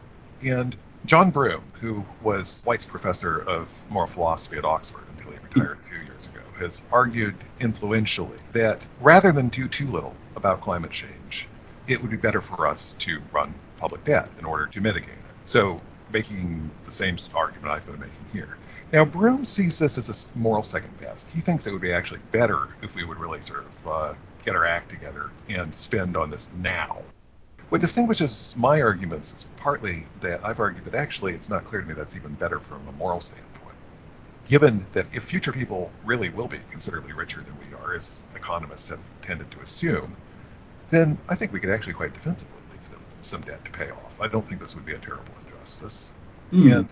And 0.46 0.74
John 1.06 1.32
Broome, 1.32 1.64
who 1.82 2.06
was 2.22 2.64
White's 2.64 2.86
professor 2.86 3.38
of 3.38 3.92
moral 3.92 4.08
philosophy 4.08 4.58
at 4.58 4.64
Oxford 4.64 5.04
until 5.12 5.32
he 5.32 5.40
retired 5.40 5.80
a 5.80 5.90
few 5.90 5.98
years 5.98 6.30
ago, 6.30 6.46
has 6.62 6.88
argued 6.92 7.36
influentially 7.60 8.38
that 8.52 8.88
rather 9.00 9.32
than 9.32 9.50
do 9.50 9.68
too 9.68 9.88
little 9.88 10.16
about 10.36 10.62
climate 10.62 10.92
change, 10.92 11.48
it 11.88 12.02
would 12.02 12.12
be 12.12 12.18
better 12.18 12.42
for 12.42 12.68
us 12.68 12.94
to 12.94 13.22
run 13.32 13.54
public 13.78 14.04
debt 14.04 14.30
in 14.40 14.46
order 14.46 14.68
to 14.68 14.82
mitigate 14.82 15.10
it. 15.10 15.36
So 15.46 15.82
making 16.12 16.72
the 16.84 16.92
same 16.92 17.16
argument 17.34 17.72
I've 17.72 17.86
been 17.86 18.00
making 18.00 18.26
here. 18.34 18.58
Now, 18.92 19.06
Broome 19.06 19.46
sees 19.46 19.78
this 19.80 19.98
as 19.98 20.34
a 20.34 20.38
moral 20.38 20.64
second 20.64 20.98
best. 20.98 21.34
He 21.34 21.42
thinks 21.42 21.68
it 21.68 21.72
would 21.72 21.82
be 21.82 21.94
actually 21.94 22.22
better 22.32 22.68
if 22.82 22.96
we 22.96 23.04
would 23.04 23.20
really 23.20 23.42
sort 23.42 23.66
of 23.66 23.88
uh, 23.88 24.14
get 24.44 24.56
our 24.56 24.66
act 24.66 24.90
together 24.90 25.30
and 25.48 25.74
spend 25.74 26.18
on 26.18 26.30
this 26.30 26.54
now. 26.54 27.04
What 27.70 27.82
distinguishes 27.82 28.56
my 28.58 28.82
arguments 28.82 29.36
is 29.36 29.44
partly 29.58 30.06
that 30.22 30.44
I've 30.44 30.60
argued 30.60 30.86
that 30.86 30.96
actually 30.96 31.34
it's 31.34 31.52
not 31.52 31.66
clear 31.66 31.82
to 31.82 31.88
me 31.88 31.94
that's 31.94 32.18
even 32.18 32.34
better 32.34 32.60
from 32.60 32.88
a 32.88 32.92
moral 32.94 33.22
standpoint. 33.22 33.49
Given 34.48 34.86
that 34.94 35.16
if 35.16 35.24
future 35.24 35.52
people 35.52 35.92
really 36.06 36.30
will 36.30 36.48
be 36.48 36.60
considerably 36.70 37.14
richer 37.14 37.42
than 37.42 37.56
we 37.60 37.76
are, 37.76 37.94
as 37.94 38.24
economists 38.36 38.90
have 38.90 39.22
tended 39.22 39.52
to 39.52 39.60
assume, 39.62 40.16
then 40.90 41.20
I 41.28 41.36
think 41.36 41.54
we 41.54 41.60
could 41.60 41.70
actually 41.70 41.94
quite 41.94 42.14
defensively 42.14 42.60
leave 42.72 42.90
them 42.90 43.02
some 43.22 43.42
debt 43.42 43.64
to 43.66 43.72
pay 43.72 43.92
off. 43.92 44.20
I 44.22 44.28
don't 44.28 44.44
think 44.44 44.60
this 44.60 44.76
would 44.76 44.86
be 44.86 44.94
a 44.94 44.98
terrible 44.98 45.34
injustice. 45.46 46.14
Mm. 46.52 46.76
And 46.76 46.90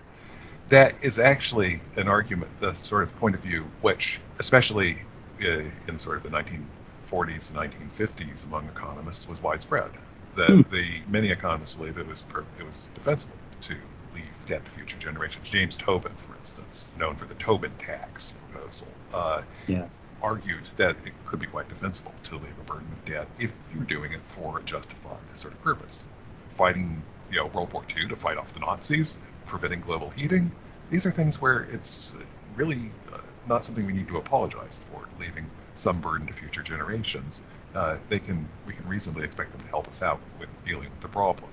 that 0.68 1.04
is 1.04 1.18
actually 1.18 1.80
an 1.96 2.08
argument, 2.08 2.58
the 2.60 2.74
sort 2.74 3.02
of 3.02 3.16
point 3.16 3.34
of 3.34 3.42
view 3.42 3.64
which, 3.80 4.20
especially 4.38 4.98
uh, 5.42 5.62
in 5.88 5.98
sort 5.98 6.18
of 6.18 6.22
the 6.22 6.30
1940s 6.30 7.56
and 7.56 7.72
1950s 7.72 8.46
among 8.46 8.66
economists, 8.66 9.28
was 9.28 9.42
widespread. 9.42 9.90
That 10.36 10.50
mm. 10.50 10.68
the 10.68 11.00
many 11.08 11.30
economists 11.30 11.74
believe 11.74 11.98
it 11.98 12.06
was 12.06 12.24
it 12.58 12.66
was 12.66 12.90
defensible 12.90 13.36
to 13.62 13.76
leave 14.18 14.46
debt 14.46 14.64
to 14.64 14.70
future 14.70 14.98
generations. 14.98 15.48
James 15.48 15.76
Tobin, 15.76 16.12
for 16.12 16.34
instance, 16.36 16.96
known 16.98 17.16
for 17.16 17.24
the 17.26 17.34
Tobin 17.34 17.72
tax 17.78 18.32
proposal, 18.32 18.88
uh, 19.12 19.42
yeah. 19.66 19.88
argued 20.22 20.64
that 20.76 20.96
it 21.04 21.12
could 21.26 21.40
be 21.40 21.46
quite 21.46 21.68
defensible 21.68 22.14
to 22.24 22.36
leave 22.36 22.58
a 22.60 22.64
burden 22.64 22.88
of 22.92 23.04
debt 23.04 23.28
if 23.40 23.70
you're 23.74 23.84
doing 23.84 24.12
it 24.12 24.24
for 24.24 24.58
a 24.58 24.62
justified 24.62 25.18
sort 25.34 25.54
of 25.54 25.62
purpose. 25.62 26.08
Fighting 26.48 27.02
you 27.30 27.38
know, 27.38 27.46
World 27.46 27.72
War 27.72 27.84
II 27.96 28.08
to 28.08 28.16
fight 28.16 28.38
off 28.38 28.52
the 28.52 28.60
Nazis, 28.60 29.20
preventing 29.46 29.80
global 29.80 30.10
heating. 30.10 30.52
These 30.88 31.06
are 31.06 31.10
things 31.10 31.40
where 31.40 31.60
it's 31.60 32.14
really 32.56 32.90
uh, 33.12 33.18
not 33.46 33.64
something 33.64 33.84
we 33.86 33.92
need 33.92 34.08
to 34.08 34.16
apologize 34.16 34.84
for, 34.84 35.06
leaving 35.20 35.50
some 35.74 36.00
burden 36.00 36.26
to 36.26 36.32
future 36.32 36.62
generations. 36.62 37.44
Uh, 37.74 37.98
they 38.08 38.18
can 38.18 38.48
we 38.66 38.72
can 38.72 38.88
reasonably 38.88 39.24
expect 39.24 39.52
them 39.52 39.60
to 39.60 39.66
help 39.68 39.88
us 39.88 40.02
out 40.02 40.20
with 40.40 40.48
dealing 40.62 40.90
with 40.90 41.00
the 41.00 41.08
problem. 41.08 41.50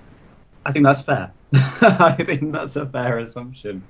I 0.66 0.72
think 0.72 0.84
that's 0.84 1.00
fair. 1.00 1.32
I 1.54 2.16
think 2.18 2.52
that's 2.52 2.74
a 2.74 2.86
fair 2.86 3.18
assumption. 3.18 3.84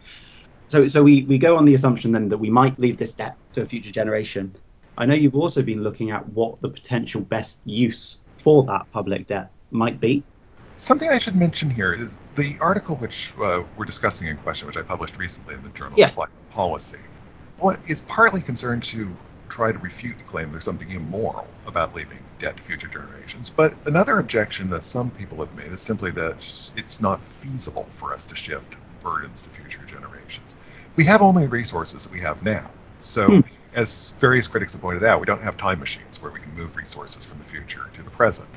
So, 0.68 0.88
so 0.88 1.02
we, 1.02 1.22
we 1.22 1.38
go 1.38 1.56
on 1.56 1.64
the 1.64 1.72
assumption 1.72 2.12
then 2.12 2.28
that 2.28 2.36
we 2.36 2.50
might 2.50 2.78
leave 2.78 2.98
this 2.98 3.14
debt 3.14 3.34
to 3.54 3.62
a 3.62 3.66
future 3.66 3.92
generation. 3.92 4.54
I 4.98 5.06
know 5.06 5.14
you've 5.14 5.36
also 5.36 5.62
been 5.62 5.82
looking 5.82 6.10
at 6.10 6.28
what 6.28 6.60
the 6.60 6.68
potential 6.68 7.22
best 7.22 7.62
use 7.64 8.20
for 8.36 8.64
that 8.64 8.92
public 8.92 9.26
debt 9.26 9.50
might 9.70 10.00
be. 10.00 10.22
Something 10.76 11.08
I 11.08 11.18
should 11.18 11.34
mention 11.34 11.70
here 11.70 11.94
is 11.94 12.18
the 12.34 12.56
article 12.60 12.96
which 12.96 13.32
uh, 13.38 13.62
we're 13.78 13.86
discussing 13.86 14.28
in 14.28 14.36
question, 14.36 14.66
which 14.66 14.76
I 14.76 14.82
published 14.82 15.16
recently 15.16 15.54
in 15.54 15.62
the 15.62 15.70
Journal 15.70 15.94
yeah. 15.96 16.08
of 16.08 16.14
Climate 16.14 16.50
Policy, 16.50 16.98
what 17.56 17.78
is 17.88 18.02
partly 18.02 18.42
concerned 18.42 18.82
to 18.84 19.16
try 19.56 19.72
to 19.72 19.78
refute 19.78 20.18
the 20.18 20.24
claim 20.24 20.52
there's 20.52 20.64
something 20.64 20.90
immoral 20.90 21.48
about 21.66 21.94
leaving 21.94 22.18
debt 22.38 22.58
to 22.58 22.62
future 22.62 22.88
generations. 22.88 23.48
But 23.48 23.72
another 23.86 24.18
objection 24.18 24.68
that 24.68 24.82
some 24.82 25.10
people 25.10 25.38
have 25.38 25.56
made 25.56 25.72
is 25.72 25.80
simply 25.80 26.10
that 26.10 26.36
it's 26.76 27.00
not 27.00 27.22
feasible 27.22 27.84
for 27.84 28.12
us 28.12 28.26
to 28.26 28.36
shift 28.36 28.76
burdens 29.00 29.42
to 29.42 29.50
future 29.50 29.82
generations. 29.86 30.58
We 30.94 31.04
have 31.04 31.22
only 31.22 31.48
resources 31.48 32.04
that 32.04 32.12
we 32.12 32.20
have 32.20 32.42
now. 32.42 32.70
So, 33.00 33.26
hmm. 33.28 33.40
as 33.74 34.12
various 34.18 34.46
critics 34.46 34.74
have 34.74 34.82
pointed 34.82 35.04
out, 35.04 35.20
we 35.20 35.26
don't 35.26 35.40
have 35.40 35.56
time 35.56 35.80
machines 35.80 36.22
where 36.22 36.30
we 36.30 36.40
can 36.40 36.54
move 36.54 36.76
resources 36.76 37.24
from 37.24 37.38
the 37.38 37.44
future 37.44 37.84
to 37.94 38.02
the 38.02 38.10
present. 38.10 38.50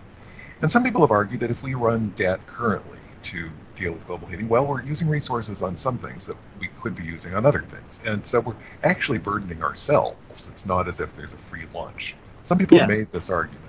And 0.62 0.70
some 0.70 0.84
people 0.84 1.02
have 1.02 1.12
argued 1.12 1.42
that 1.42 1.50
if 1.50 1.64
we 1.64 1.76
run 1.76 2.10
debt 2.10 2.46
currently 2.46 3.00
to 3.24 3.50
deal 3.76 3.92
with 3.92 4.08
global 4.08 4.28
heating, 4.28 4.48
well, 4.48 4.68
we're 4.68 4.84
using 4.84 5.10
resources 5.10 5.64
on 5.64 5.76
some 5.76 5.98
things 5.98 6.28
that 6.28 6.38
we 6.60 6.68
could 6.68 6.96
be 6.96 7.04
using 7.04 7.34
on 7.34 7.46
other 7.46 7.62
things. 7.62 8.02
And 8.06 8.26
so 8.26 8.42
we're 8.42 8.56
actually 8.84 9.20
burdening 9.20 9.64
ourselves. 9.64 10.50
It's 10.50 10.66
not 10.66 10.88
as 10.88 11.00
if 11.02 11.16
there's 11.16 11.34
a 11.34 11.38
free 11.38 11.66
lunch. 11.74 12.16
Some 12.44 12.58
people 12.58 12.78
yeah. 12.78 12.84
have 12.84 12.90
made 12.90 13.12
this 13.12 13.30
argument. 13.30 13.66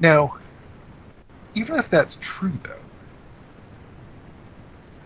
Now, 0.00 0.38
even 1.54 1.78
if 1.78 1.88
that's 1.88 2.18
true, 2.20 2.52
though, 2.52 2.74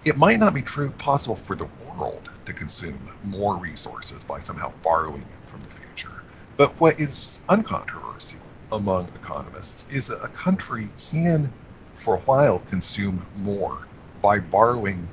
it 0.04 0.16
might 0.16 0.38
not 0.38 0.54
be 0.54 0.62
true 0.62 0.90
possible 0.90 1.36
for 1.36 1.54
the 1.54 1.68
world 1.88 2.28
to 2.46 2.52
consume 2.52 2.98
more 3.24 3.56
resources 3.56 4.24
by 4.24 4.40
somehow 4.40 4.72
borrowing 4.82 5.22
it 5.22 5.48
from 5.48 5.60
the 5.60 5.70
future. 5.70 6.10
But 6.56 6.80
what 6.80 7.00
is 7.00 7.44
uncontroversial 7.48 8.40
among 8.70 9.08
economists 9.14 9.92
is 9.92 10.08
that 10.08 10.24
a 10.24 10.28
country 10.28 10.88
can, 11.10 11.52
for 12.02 12.16
a 12.16 12.20
while, 12.20 12.58
consume 12.58 13.24
more 13.36 13.78
by 14.20 14.40
borrowing 14.40 15.08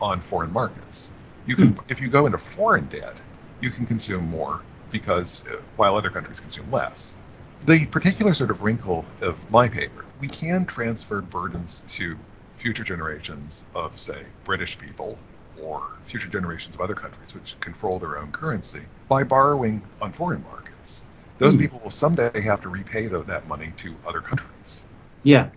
on 0.00 0.20
foreign 0.20 0.52
markets. 0.52 1.12
You 1.46 1.56
can, 1.56 1.74
mm. 1.74 1.90
if 1.90 2.00
you 2.00 2.08
go 2.08 2.26
into 2.26 2.38
foreign 2.38 2.86
debt, 2.86 3.20
you 3.60 3.70
can 3.70 3.86
consume 3.86 4.30
more 4.30 4.60
because 4.90 5.48
uh, 5.48 5.60
while 5.76 5.96
other 5.96 6.10
countries 6.10 6.40
consume 6.40 6.70
less. 6.70 7.18
The 7.66 7.86
particular 7.86 8.34
sort 8.34 8.50
of 8.50 8.62
wrinkle 8.62 9.04
of 9.22 9.50
my 9.50 9.68
paper, 9.68 10.04
we 10.20 10.28
can 10.28 10.64
transfer 10.64 11.20
burdens 11.20 11.82
to 11.96 12.16
future 12.54 12.84
generations 12.84 13.66
of, 13.74 13.98
say, 13.98 14.24
British 14.44 14.78
people 14.78 15.18
or 15.62 15.82
future 16.04 16.28
generations 16.28 16.74
of 16.74 16.80
other 16.80 16.94
countries 16.94 17.34
which 17.34 17.58
control 17.60 17.98
their 17.98 18.18
own 18.18 18.32
currency 18.32 18.80
by 19.08 19.24
borrowing 19.24 19.82
on 20.00 20.12
foreign 20.12 20.42
markets. 20.42 21.06
Those 21.38 21.54
mm. 21.54 21.60
people 21.60 21.80
will 21.82 21.90
someday 21.90 22.40
have 22.40 22.62
to 22.62 22.68
repay 22.68 23.06
though, 23.06 23.22
that 23.22 23.46
money 23.46 23.72
to 23.78 23.94
other 24.06 24.20
countries. 24.20 24.86
Yeah. 25.22 25.50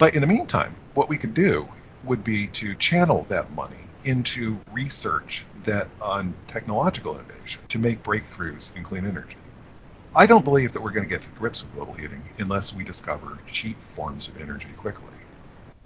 But 0.00 0.16
in 0.16 0.22
the 0.22 0.26
meantime, 0.26 0.74
what 0.94 1.08
we 1.08 1.18
could 1.18 1.34
do 1.34 1.68
would 2.02 2.24
be 2.24 2.48
to 2.48 2.74
channel 2.74 3.22
that 3.28 3.52
money 3.52 3.76
into 4.02 4.58
research 4.72 5.46
that 5.62 5.88
on 6.00 6.34
technological 6.48 7.14
innovation 7.14 7.62
to 7.68 7.78
make 7.78 8.02
breakthroughs 8.02 8.74
in 8.76 8.82
clean 8.82 9.06
energy. 9.06 9.36
I 10.16 10.26
don't 10.26 10.44
believe 10.44 10.72
that 10.72 10.82
we're 10.82 10.90
going 10.90 11.06
to 11.06 11.08
get 11.08 11.20
to 11.20 11.30
grips 11.32 11.62
with 11.62 11.74
global 11.74 11.92
heating 11.92 12.22
unless 12.38 12.74
we 12.74 12.82
discover 12.82 13.38
cheap 13.46 13.80
forms 13.80 14.26
of 14.26 14.40
energy 14.40 14.70
quickly 14.76 15.14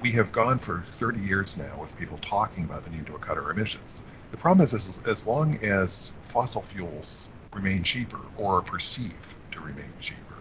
we 0.04 0.12
have 0.12 0.32
gone 0.32 0.58
for 0.58 0.82
30 0.86 1.20
years 1.20 1.56
now 1.56 1.80
with 1.80 1.98
people 1.98 2.18
talking 2.18 2.64
about 2.64 2.82
the 2.82 2.90
need 2.90 3.06
to 3.06 3.12
cut 3.14 3.38
our 3.38 3.50
emissions. 3.50 4.02
The 4.32 4.36
problem 4.36 4.62
is, 4.62 4.74
is 4.74 5.00
as 5.06 5.26
long 5.26 5.56
as 5.64 6.14
fossil 6.20 6.60
fuels 6.60 7.30
remain 7.54 7.84
cheaper 7.84 8.20
or 8.36 8.58
are 8.58 8.62
perceived 8.62 9.34
to 9.52 9.60
remain 9.60 9.92
cheaper, 10.00 10.33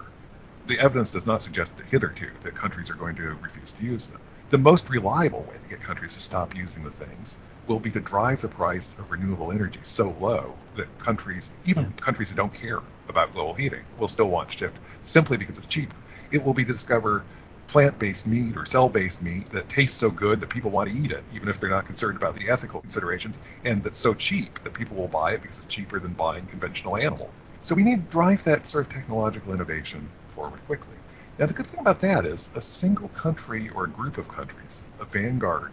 the 0.66 0.80
evidence 0.80 1.12
does 1.12 1.28
not 1.28 1.42
suggest 1.42 1.78
that 1.78 1.88
hitherto 1.88 2.30
that 2.42 2.56
countries 2.56 2.90
are 2.90 2.96
going 2.96 3.16
to 3.16 3.24
refuse 3.42 3.74
to 3.74 3.84
use 3.84 4.08
them. 4.08 4.22
The 4.50 4.58
most 4.58 4.90
reliable 4.90 5.42
way 5.42 5.56
to 5.62 5.70
get 5.70 5.82
countries 5.82 6.14
to 6.14 6.22
stop 6.22 6.56
using 6.56 6.84
the 6.84 6.90
things 6.90 7.40
will 7.68 7.80
be 7.80 7.92
to 7.92 8.00
drive 8.00 8.42
the 8.42 8.48
price 8.48 8.98
of 9.00 9.12
renewable 9.12 9.52
energy 9.52 9.80
so 9.84 10.16
low 10.20 10.56
that 10.76 11.00
countries, 11.00 11.52
even 11.66 11.92
countries 11.94 12.30
that 12.30 12.38
don't 12.38 12.54
care 12.54 12.82
about 13.10 13.34
global 13.34 13.54
heating, 13.54 13.84
will 13.98 14.08
still 14.08 14.30
want 14.30 14.50
to 14.50 14.58
shift 14.58 14.78
simply 15.06 15.38
because 15.38 15.58
it's 15.58 15.68
cheaper. 15.68 15.96
It 16.32 16.44
will 16.44 16.54
be 16.54 16.64
to 16.64 16.72
discover 16.72 17.24
plant-based 17.68 18.28
meat 18.28 18.56
or 18.56 18.66
cell-based 18.66 19.24
meat 19.24 19.50
that 19.50 19.68
tastes 19.68 19.98
so 19.98 20.12
good 20.12 20.42
that 20.42 20.50
people 20.50 20.72
want 20.72 20.90
to 20.90 20.96
eat 20.96 21.12
it, 21.12 21.24
even 21.34 21.50
if 21.50 21.60
they're 21.60 21.70
not 21.70 21.86
concerned 21.86 22.18
about 22.18 22.36
the 22.36 22.50
ethical 22.50 22.80
considerations, 22.80 23.40
and 23.66 23.84
that's 23.84 23.98
so 23.98 24.14
cheap 24.14 24.54
that 24.60 24.74
people 24.74 24.96
will 24.96 25.08
buy 25.08 25.34
it 25.34 25.42
because 25.42 25.58
it's 25.58 25.68
cheaper 25.68 26.00
than 26.00 26.14
buying 26.14 26.46
conventional 26.46 26.96
animal. 26.98 27.32
So 27.62 27.76
we 27.76 27.84
need 27.84 28.06
to 28.06 28.12
drive 28.12 28.44
that 28.44 28.66
sort 28.66 28.86
of 28.86 28.94
technological 28.94 29.54
innovation 29.54 30.10
forward 30.34 30.66
quickly. 30.66 30.98
Now 31.40 31.46
the 31.46 31.54
good 31.54 31.68
thing 31.68 31.80
about 31.80 32.02
that 32.02 32.26
is 32.26 32.52
a 32.56 32.62
single 32.62 33.10
country 33.10 33.70
or 33.70 33.86
a 33.86 33.90
group 33.90 34.18
of 34.18 34.30
countries, 34.30 34.84
a 35.00 35.06
vanguard, 35.06 35.72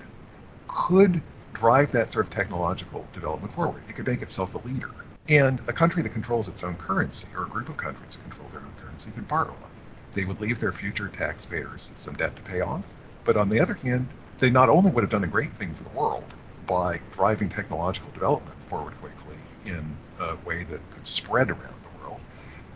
could 0.68 1.22
drive 1.52 1.92
that 1.92 2.08
sort 2.08 2.26
of 2.26 2.30
technological 2.30 3.06
development 3.12 3.52
forward. 3.52 3.82
It 3.88 3.96
could 3.96 4.06
make 4.06 4.22
itself 4.22 4.54
a 4.54 4.58
leader. 4.58 4.90
And 5.28 5.60
a 5.68 5.72
country 5.72 6.02
that 6.02 6.12
controls 6.12 6.48
its 6.48 6.64
own 6.64 6.76
currency, 6.76 7.28
or 7.36 7.44
a 7.44 7.48
group 7.48 7.68
of 7.68 7.76
countries 7.76 8.16
that 8.16 8.22
control 8.22 8.48
their 8.48 8.60
own 8.60 8.72
currency, 8.78 9.10
could 9.10 9.28
borrow 9.28 9.52
money 9.52 9.80
they 10.12 10.24
would 10.24 10.40
leave 10.40 10.58
their 10.58 10.72
future 10.72 11.08
taxpayers 11.08 11.92
some 11.94 12.14
debt 12.14 12.36
to 12.36 12.42
pay 12.42 12.60
off. 12.60 12.94
But 13.24 13.36
on 13.36 13.48
the 13.48 13.60
other 13.60 13.74
hand, 13.74 14.08
they 14.38 14.50
not 14.50 14.68
only 14.68 14.90
would 14.90 15.02
have 15.02 15.10
done 15.10 15.24
a 15.24 15.28
great 15.28 15.50
thing 15.50 15.74
for 15.74 15.84
the 15.84 15.90
world 15.90 16.34
by 16.66 17.00
driving 17.10 17.48
technological 17.48 18.10
development 18.12 18.62
forward 18.62 18.94
quickly 19.00 19.36
in 19.66 19.96
a 20.18 20.36
way 20.44 20.64
that 20.64 20.90
could 20.90 21.06
spread 21.06 21.50
around 21.50 21.74
the 21.82 21.89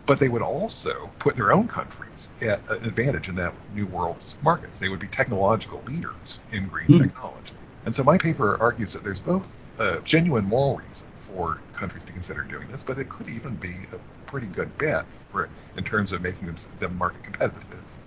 but 0.05 0.19
they 0.19 0.29
would 0.29 0.41
also 0.41 1.11
put 1.19 1.35
their 1.35 1.51
own 1.51 1.67
countries 1.67 2.31
at 2.41 2.69
an 2.69 2.85
advantage 2.85 3.29
in 3.29 3.35
that 3.35 3.53
new 3.73 3.87
world's 3.87 4.37
markets. 4.43 4.79
They 4.79 4.89
would 4.89 4.99
be 4.99 5.07
technological 5.07 5.81
leaders 5.85 6.41
in 6.51 6.67
green 6.67 6.87
mm. 6.87 7.01
technology. 7.01 7.55
And 7.85 7.93
so 7.93 8.03
my 8.03 8.17
paper 8.17 8.57
argues 8.59 8.93
that 8.93 9.03
there's 9.03 9.21
both 9.21 9.67
a 9.79 10.01
genuine 10.01 10.45
moral 10.45 10.77
reason 10.77 11.07
for 11.15 11.59
countries 11.73 12.03
to 12.05 12.13
consider 12.13 12.41
doing 12.41 12.67
this, 12.67 12.83
but 12.83 12.97
it 12.97 13.09
could 13.09 13.29
even 13.29 13.55
be 13.55 13.75
a 13.93 13.99
pretty 14.25 14.47
good 14.47 14.75
bet 14.77 15.13
for 15.13 15.49
in 15.77 15.83
terms 15.83 16.11
of 16.11 16.21
making 16.21 16.47
them, 16.47 16.55
them 16.79 16.97
market 16.97 17.23
competitive. 17.23 18.01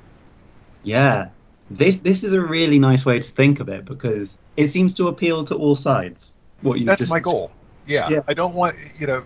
Yeah, 0.83 1.29
this 1.71 2.01
this 2.01 2.25
is 2.25 2.33
a 2.33 2.41
really 2.41 2.79
nice 2.79 3.05
way 3.05 3.21
to 3.21 3.31
think 3.31 3.61
of 3.61 3.69
it 3.69 3.85
because 3.85 4.39
it 4.57 4.67
seems 4.67 4.95
to 4.95 5.09
appeal 5.09 5.45
to 5.45 5.55
all 5.55 5.77
sides. 5.77 6.33
What 6.63 6.81
you 6.81 6.87
that's 6.87 7.01
just... 7.01 7.11
my 7.11 7.21
goal. 7.21 7.53
Yeah, 7.87 8.09
yeah, 8.09 8.21
I 8.27 8.35
don't 8.35 8.55
want 8.55 8.75
you 8.99 9.07
know 9.07 9.25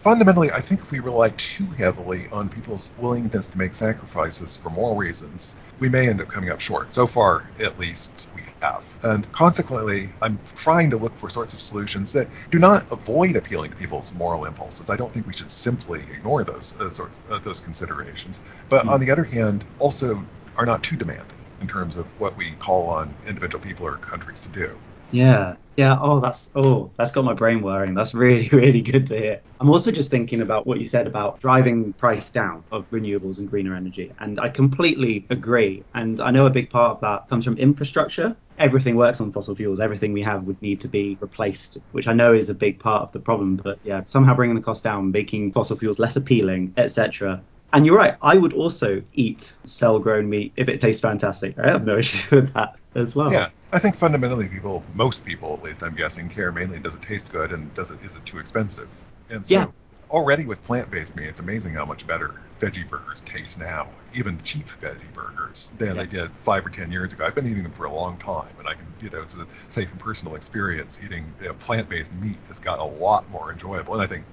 fundamentally, 0.00 0.50
I 0.50 0.60
think 0.60 0.80
if 0.80 0.92
we 0.92 1.00
rely 1.00 1.28
too 1.36 1.66
heavily 1.66 2.26
on 2.32 2.48
people's 2.48 2.94
willingness 2.98 3.48
to 3.48 3.58
make 3.58 3.74
sacrifices 3.74 4.56
for 4.56 4.70
moral 4.70 4.96
reasons, 4.96 5.58
we 5.78 5.90
may 5.90 6.08
end 6.08 6.22
up 6.22 6.28
coming 6.28 6.50
up 6.50 6.60
short. 6.60 6.92
So 6.92 7.06
far, 7.06 7.48
at 7.62 7.78
least, 7.78 8.30
we 8.34 8.42
have. 8.62 8.98
And 9.02 9.30
consequently, 9.30 10.08
I'm 10.22 10.38
trying 10.56 10.90
to 10.90 10.96
look 10.96 11.16
for 11.16 11.28
sorts 11.28 11.52
of 11.52 11.60
solutions 11.60 12.14
that 12.14 12.28
do 12.50 12.58
not 12.58 12.90
avoid 12.90 13.36
appealing 13.36 13.72
to 13.72 13.76
people's 13.76 14.14
moral 14.14 14.46
impulses. 14.46 14.90
I 14.90 14.96
don't 14.96 15.12
think 15.12 15.26
we 15.26 15.34
should 15.34 15.50
simply 15.50 16.00
ignore 16.00 16.44
those 16.44 16.80
uh, 16.80 16.88
sorts 16.90 17.22
uh, 17.30 17.38
those 17.38 17.60
considerations. 17.60 18.42
But 18.70 18.80
mm-hmm. 18.80 18.88
on 18.90 19.00
the 19.00 19.10
other 19.10 19.24
hand, 19.24 19.64
also 19.78 20.24
are 20.56 20.66
not 20.66 20.82
too 20.82 20.96
demanding 20.96 21.36
in 21.60 21.68
terms 21.68 21.98
of 21.98 22.18
what 22.18 22.36
we 22.38 22.52
call 22.52 22.88
on 22.88 23.14
individual 23.26 23.62
people 23.62 23.86
or 23.86 23.96
countries 23.96 24.42
to 24.42 24.48
do. 24.48 24.78
Yeah. 25.12 25.56
Yeah. 25.76 25.96
Oh, 25.98 26.20
that's 26.20 26.50
oh, 26.54 26.90
that's 26.96 27.12
got 27.12 27.24
my 27.24 27.32
brain 27.32 27.62
whirring. 27.62 27.94
That's 27.94 28.12
really, 28.12 28.48
really 28.52 28.82
good 28.82 29.06
to 29.08 29.16
hear. 29.16 29.40
I'm 29.58 29.70
also 29.70 29.90
just 29.90 30.10
thinking 30.10 30.42
about 30.42 30.66
what 30.66 30.78
you 30.78 30.86
said 30.86 31.06
about 31.06 31.40
driving 31.40 31.92
price 31.94 32.30
down 32.30 32.64
of 32.70 32.90
renewables 32.90 33.38
and 33.38 33.48
greener 33.48 33.74
energy, 33.74 34.12
and 34.18 34.38
I 34.38 34.50
completely 34.50 35.26
agree. 35.30 35.84
And 35.94 36.20
I 36.20 36.32
know 36.32 36.46
a 36.46 36.50
big 36.50 36.70
part 36.70 36.96
of 36.96 37.00
that 37.00 37.28
comes 37.28 37.44
from 37.44 37.56
infrastructure. 37.56 38.36
Everything 38.58 38.96
works 38.96 39.22
on 39.22 39.32
fossil 39.32 39.54
fuels. 39.54 39.80
Everything 39.80 40.12
we 40.12 40.22
have 40.22 40.44
would 40.44 40.60
need 40.60 40.80
to 40.80 40.88
be 40.88 41.16
replaced, 41.18 41.78
which 41.92 42.06
I 42.06 42.12
know 42.12 42.34
is 42.34 42.50
a 42.50 42.54
big 42.54 42.78
part 42.78 43.02
of 43.02 43.12
the 43.12 43.20
problem. 43.20 43.56
But 43.56 43.78
yeah, 43.82 44.04
somehow 44.04 44.34
bringing 44.34 44.56
the 44.56 44.62
cost 44.62 44.84
down, 44.84 45.12
making 45.12 45.52
fossil 45.52 45.78
fuels 45.78 45.98
less 45.98 46.16
appealing, 46.16 46.74
etc. 46.76 47.42
And 47.72 47.86
you're 47.86 47.96
right. 47.96 48.16
I 48.20 48.36
would 48.36 48.52
also 48.52 49.02
eat 49.12 49.56
cell-grown 49.64 50.28
meat 50.28 50.52
if 50.56 50.68
it 50.68 50.80
tastes 50.80 51.00
fantastic. 51.00 51.58
I 51.58 51.68
have 51.68 51.84
no 51.84 51.98
issue 51.98 52.36
with 52.36 52.54
that 52.54 52.76
as 52.94 53.14
well. 53.14 53.32
Yeah, 53.32 53.50
I 53.72 53.78
think 53.78 53.94
fundamentally, 53.94 54.48
people, 54.48 54.82
most 54.94 55.24
people 55.24 55.54
at 55.54 55.62
least, 55.62 55.82
I'm 55.82 55.94
guessing, 55.94 56.28
care 56.28 56.50
mainly 56.50 56.80
does 56.80 56.96
it 56.96 57.02
taste 57.02 57.32
good 57.32 57.52
and 57.52 57.72
does 57.74 57.90
it 57.90 58.02
is 58.04 58.16
it 58.16 58.24
too 58.24 58.38
expensive? 58.38 58.92
And 59.28 59.46
so 59.46 59.54
yeah. 59.54 59.66
already 60.10 60.44
with 60.44 60.64
plant-based 60.64 61.16
meat, 61.16 61.28
it's 61.28 61.40
amazing 61.40 61.74
how 61.74 61.84
much 61.84 62.06
better 62.06 62.34
veggie 62.58 62.88
burgers 62.88 63.20
taste 63.20 63.60
now, 63.60 63.88
even 64.14 64.42
cheap 64.42 64.66
veggie 64.66 65.12
burgers, 65.14 65.68
than 65.78 65.94
yeah. 65.94 66.02
they 66.02 66.06
did 66.06 66.32
five 66.32 66.66
or 66.66 66.70
ten 66.70 66.90
years 66.90 67.12
ago. 67.12 67.24
I've 67.24 67.34
been 67.36 67.46
eating 67.46 67.62
them 67.62 67.72
for 67.72 67.84
a 67.84 67.92
long 67.92 68.18
time, 68.18 68.52
and 68.58 68.66
I 68.66 68.74
can, 68.74 68.86
you 69.00 69.10
know, 69.10 69.22
it's 69.22 69.36
a, 69.36 69.48
say 69.48 69.84
from 69.84 69.98
personal 69.98 70.34
experience, 70.34 71.02
eating 71.02 71.32
you 71.40 71.48
know, 71.48 71.54
plant-based 71.54 72.12
meat 72.14 72.38
has 72.48 72.58
got 72.58 72.80
a 72.80 72.84
lot 72.84 73.30
more 73.30 73.52
enjoyable, 73.52 73.94
and 73.94 74.02
I 74.02 74.06
think 74.06 74.24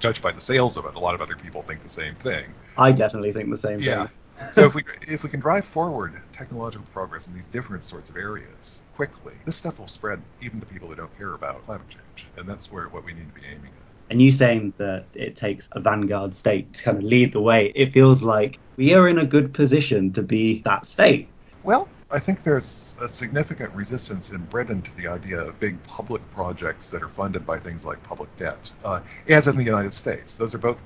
judged 0.00 0.22
by 0.22 0.32
the 0.32 0.40
sales 0.40 0.76
of 0.76 0.86
it, 0.86 0.94
a 0.94 0.98
lot 0.98 1.14
of 1.14 1.20
other 1.20 1.36
people 1.36 1.62
think 1.62 1.80
the 1.80 1.88
same 1.88 2.14
thing. 2.14 2.44
I 2.76 2.92
definitely 2.92 3.32
think 3.32 3.50
the 3.50 3.56
same 3.56 3.80
Yeah. 3.80 4.06
thing. 4.06 4.16
so 4.52 4.64
if 4.64 4.74
we 4.74 4.82
if 5.02 5.22
we 5.22 5.30
can 5.30 5.40
drive 5.40 5.64
forward 5.64 6.20
technological 6.32 6.86
progress 6.92 7.28
in 7.28 7.34
these 7.34 7.48
different 7.48 7.84
sorts 7.84 8.10
of 8.10 8.16
areas 8.16 8.86
quickly, 8.94 9.34
this 9.44 9.56
stuff 9.56 9.78
will 9.78 9.88
spread 9.88 10.22
even 10.40 10.60
to 10.60 10.66
people 10.66 10.88
who 10.88 10.94
don't 10.94 11.16
care 11.16 11.34
about 11.34 11.62
climate 11.62 11.88
change, 11.88 12.30
and 12.36 12.48
that's 12.48 12.72
where 12.72 12.88
what 12.88 13.04
we 13.04 13.12
need 13.12 13.28
to 13.28 13.34
be 13.40 13.46
aiming 13.46 13.66
at. 13.66 13.90
And 14.10 14.20
you 14.20 14.32
saying 14.32 14.74
that 14.78 15.06
it 15.14 15.36
takes 15.36 15.68
a 15.70 15.80
vanguard 15.80 16.34
state 16.34 16.74
to 16.74 16.82
kind 16.82 16.98
of 16.98 17.04
lead 17.04 17.32
the 17.32 17.40
way, 17.40 17.66
it 17.66 17.92
feels 17.92 18.22
like 18.24 18.58
we 18.76 18.94
are 18.94 19.06
in 19.06 19.18
a 19.18 19.26
good 19.26 19.54
position 19.54 20.12
to 20.14 20.22
be 20.22 20.62
that 20.62 20.84
state. 20.84 21.28
Well, 21.62 21.88
I 22.12 22.18
think 22.18 22.42
there's 22.42 22.98
a 23.00 23.06
significant 23.06 23.74
resistance 23.74 24.32
in 24.32 24.42
Britain 24.42 24.82
to 24.82 24.96
the 24.96 25.08
idea 25.08 25.42
of 25.42 25.60
big 25.60 25.82
public 25.84 26.28
projects 26.32 26.90
that 26.90 27.04
are 27.04 27.08
funded 27.08 27.46
by 27.46 27.58
things 27.58 27.86
like 27.86 28.02
public 28.02 28.36
debt, 28.36 28.72
uh, 28.84 29.00
as 29.28 29.46
in 29.46 29.54
the 29.54 29.62
United 29.62 29.92
States. 29.92 30.36
Those 30.36 30.56
are 30.56 30.58
both 30.58 30.82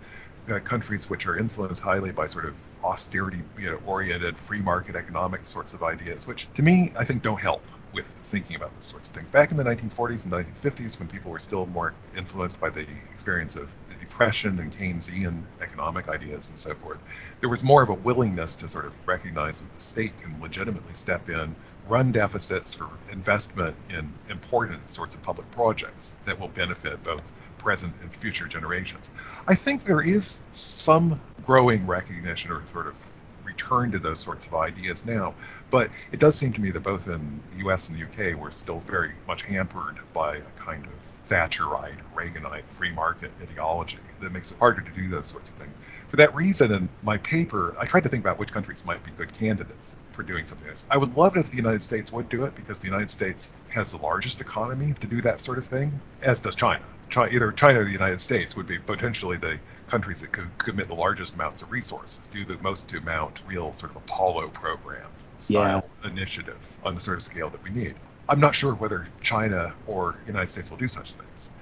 uh, 0.51 0.61
countries 0.61 1.09
which 1.09 1.27
are 1.27 1.35
influenced 1.35 1.81
highly 1.81 2.13
by 2.13 2.27
sort 2.27 2.45
of 2.45 2.61
austerity 2.85 3.43
you 3.59 3.71
know, 3.71 3.81
oriented 3.87 4.37
free 4.37 4.61
market 4.61 4.97
economic 4.97 5.47
sorts 5.47 5.73
of 5.73 5.83
ideas, 5.83 6.27
which 6.27 6.53
to 6.53 6.63
me 6.63 6.93
I 6.99 7.05
think 7.05 7.23
don't 7.23 7.41
help 7.41 7.65
with 7.95 8.07
thinking 8.07 8.57
about 8.57 8.75
these 8.75 8.85
sorts 8.85 9.09
of 9.09 9.15
things. 9.15 9.31
Back 9.31 9.51
in 9.51 9.57
the 9.57 9.65
1940s 9.65 10.25
and 10.25 10.35
1950s, 10.35 10.99
when 10.99 11.09
people 11.09 11.31
were 11.31 11.39
still 11.39 11.65
more 11.65 11.95
influenced 12.17 12.61
by 12.61 12.69
the 12.69 12.87
experience 13.13 13.57
of 13.57 13.75
the 14.15 14.25
Depression 14.25 14.59
and 14.61 14.71
Keynesian 14.71 15.43
economic 15.61 16.09
ideas 16.09 16.51
and 16.51 16.59
so 16.59 16.75
forth, 16.75 17.03
there 17.41 17.49
was 17.49 17.65
more 17.65 17.83
of 17.83 17.89
a 17.89 17.95
willingness 17.95 18.57
to 18.57 18.69
sort 18.69 18.85
of 18.85 19.09
recognize 19.09 19.63
that 19.63 19.75
the 19.75 19.81
state 19.81 20.17
can 20.17 20.41
legitimately 20.41 20.95
step 20.95 21.29
in, 21.29 21.57
run 21.89 22.13
deficits 22.13 22.75
for 22.75 22.89
investment 23.11 23.77
in 23.91 24.13
important 24.31 24.89
sorts 24.89 25.15
of 25.15 25.23
public 25.23 25.51
projects 25.51 26.17
that 26.25 26.39
will 26.41 26.49
benefit 26.49 27.03
both 27.03 27.33
present 27.59 27.93
and 28.03 28.15
future 28.17 28.47
generations. 28.47 29.11
I 29.49 29.55
think 29.55 29.83
there 29.83 30.01
is 30.01 30.45
some 30.53 31.21
growing 31.45 31.87
recognition 31.87 32.53
or 32.53 32.65
sort 32.69 32.87
of 32.87 33.21
return 33.45 33.93
to 33.93 33.99
those 33.99 34.21
sorts 34.21 34.47
of 34.47 34.55
ideas 34.55 35.07
now, 35.07 35.35
but 35.71 35.91
it 36.13 36.21
does 36.21 36.37
seem 36.37 36.53
to 36.53 36.61
me 36.61 36.71
that 36.71 36.83
both 36.83 37.09
in 37.09 37.41
the 37.53 37.69
US 37.69 37.89
and 37.89 37.99
the 37.99 38.05
UK 38.05 38.41
we're 38.41 38.51
still 38.51 38.81
very 38.81 39.13
much 39.27 39.43
hampered 39.43 39.99
by 40.13 40.37
a 40.37 40.51
kind 40.57 40.87
of 40.87 41.01
Thatcherite, 41.27 41.97
Reaganite 42.15 42.69
free 42.69 42.93
market 42.93 43.31
ideology 43.43 43.99
that 44.21 44.33
makes 44.33 44.53
it 44.53 44.59
harder 44.59 44.83
to 44.83 44.91
do 44.91 45.09
those 45.09 45.27
sorts 45.27 45.51
of 45.51 45.57
things. 45.57 45.81
For 46.09 46.17
that 46.17 46.35
reason, 46.35 46.73
in 46.73 46.89
my 47.03 47.19
paper, 47.19 47.75
I 47.79 47.87
tried 47.87 48.03
to 48.03 48.09
think 48.09 48.23
about 48.23 48.39
which 48.39 48.53
countries 48.53 48.85
might 48.85 49.03
be 49.03 49.11
good 49.11 49.33
candidates 49.33 49.97
for 50.13 50.23
doing 50.23 50.45
something 50.45 50.67
like 50.67 50.75
this. 50.75 50.87
I 50.91 50.99
would 50.99 51.17
love 51.17 51.37
it 51.37 51.41
if 51.41 51.51
the 51.51 51.57
United 51.57 51.83
States 51.83 52.13
would 52.13 52.29
do 52.29 52.45
it 52.45 52.55
because 52.55 52.81
the 52.81 52.89
United 52.89 53.11
States 53.11 53.57
has 53.73 53.93
the 53.93 54.03
largest 54.03 54.41
economy 54.41 54.95
to 55.01 55.07
do 55.07 55.23
that 55.23 55.41
sort 55.41 55.59
of 55.59 55.65
thing, 55.65 56.01
as 56.23 56.41
does 56.41 56.57
China. 56.57 56.85
China, 57.09 57.31
either 57.33 57.53
China 57.53 57.81
or 57.81 57.85
the 57.85 57.91
United 57.91 58.21
States 58.21 58.57
would 58.57 58.67
be 58.67 58.79
potentially 58.79 59.37
the 59.37 59.59
countries 59.89 60.21
that 60.23 60.33
could 60.33 60.57
commit 60.59 60.89
the 60.89 60.95
largest 60.95 61.35
amounts 61.35 61.63
of 61.63 61.71
resources, 61.71 62.29
do 62.29 62.45
the 62.45 62.59
most 62.63 62.89
to 62.89 63.01
mount 63.01 63.43
real 63.47 63.73
sort 63.73 63.91
of 63.91 63.97
Apollo 63.97 64.49
program 64.49 65.09
style 65.45 65.89
initiative 66.05 66.79
on 66.85 66.95
the 66.95 67.01
sort 67.01 67.19
of 67.19 67.23
scale 67.23 67.51
that 67.51 67.63
we 67.63 67.71
need. 67.71 67.95
I'm 68.29 68.41
not 68.41 68.55
sure 68.55 68.75
whether 68.75 69.07
China 69.21 69.75
or 69.87 70.17
the 70.23 70.29
United 70.29 70.49
States 70.49 70.71
will 70.71 70.79
do 70.79 70.89
such 70.89 71.13
things. 71.13 71.53